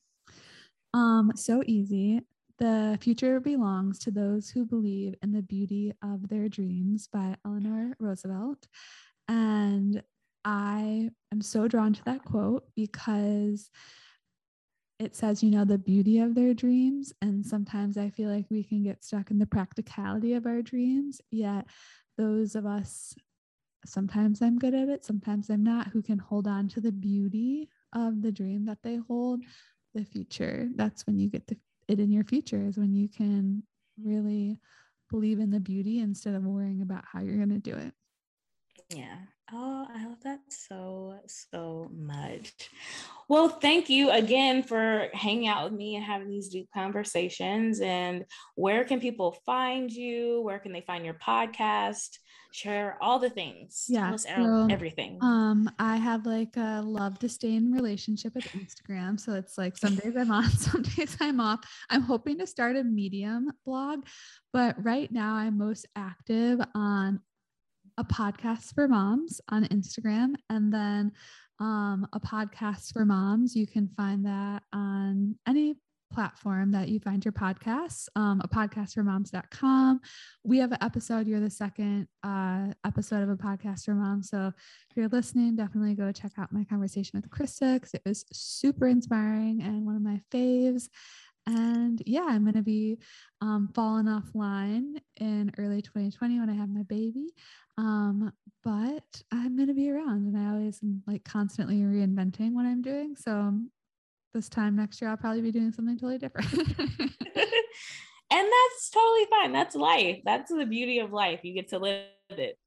[0.93, 2.21] Um so easy.
[2.59, 7.95] The future belongs to those who believe in the beauty of their dreams by eleanor
[7.99, 8.67] roosevelt.
[9.27, 10.01] And
[10.49, 13.69] I am so drawn to that quote because
[14.97, 17.11] it says, you know, the beauty of their dreams.
[17.21, 21.19] And sometimes I feel like we can get stuck in the practicality of our dreams.
[21.31, 21.67] Yet,
[22.17, 23.13] those of us,
[23.85, 27.69] sometimes I'm good at it, sometimes I'm not, who can hold on to the beauty
[27.93, 29.43] of the dream that they hold,
[29.93, 30.69] the future.
[30.75, 31.57] That's when you get the,
[31.89, 33.63] it in your future, is when you can
[34.01, 34.61] really
[35.11, 37.91] believe in the beauty instead of worrying about how you're going to do it.
[38.89, 39.17] Yeah.
[39.51, 42.53] Oh, I love that so, so much.
[43.29, 47.79] Well, thank you again for hanging out with me and having these deep conversations.
[47.79, 48.25] And
[48.55, 50.41] where can people find you?
[50.41, 52.17] Where can they find your podcast?
[52.51, 53.85] Share all the things.
[53.87, 55.19] Yeah, so, everything.
[55.21, 59.17] Um, I have like a love disdain relationship with Instagram.
[59.17, 61.59] So it's like some days I'm on, some days I'm off.
[61.89, 64.05] I'm hoping to start a medium blog,
[64.51, 67.21] but right now I'm most active on
[67.97, 71.11] a podcast for moms on Instagram and then
[71.59, 73.55] um, a podcast for moms.
[73.55, 75.75] You can find that on any
[76.11, 79.99] platform that you find your podcasts, um, a podcast for moms.com.
[80.43, 84.29] We have an episode, you're the second uh, episode of a podcast for moms.
[84.29, 84.51] So
[84.89, 88.87] if you're listening, definitely go check out my conversation with Krista because it was super
[88.87, 90.89] inspiring and one of my faves.
[91.45, 92.99] And yeah, I'm going to be
[93.39, 97.29] um, falling offline in early 2020 when I have my baby.
[97.77, 102.65] Um, but I'm going to be around and I always am like constantly reinventing what
[102.65, 103.15] I'm doing.
[103.15, 103.53] So
[104.33, 106.51] this time next year, I'll probably be doing something totally different.
[106.57, 106.67] and
[108.29, 109.51] that's totally fine.
[109.51, 110.19] That's life.
[110.25, 111.41] That's the beauty of life.
[111.43, 112.57] You get to live it.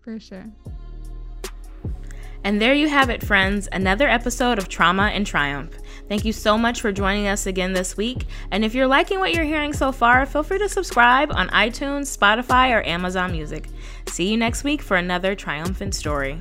[0.00, 0.50] For sure.
[2.44, 3.68] And there you have it, friends.
[3.72, 5.76] Another episode of Trauma and Triumph.
[6.08, 8.26] Thank you so much for joining us again this week.
[8.50, 12.16] And if you're liking what you're hearing so far, feel free to subscribe on iTunes,
[12.16, 13.68] Spotify, or Amazon Music.
[14.06, 16.40] See you next week for another triumphant story.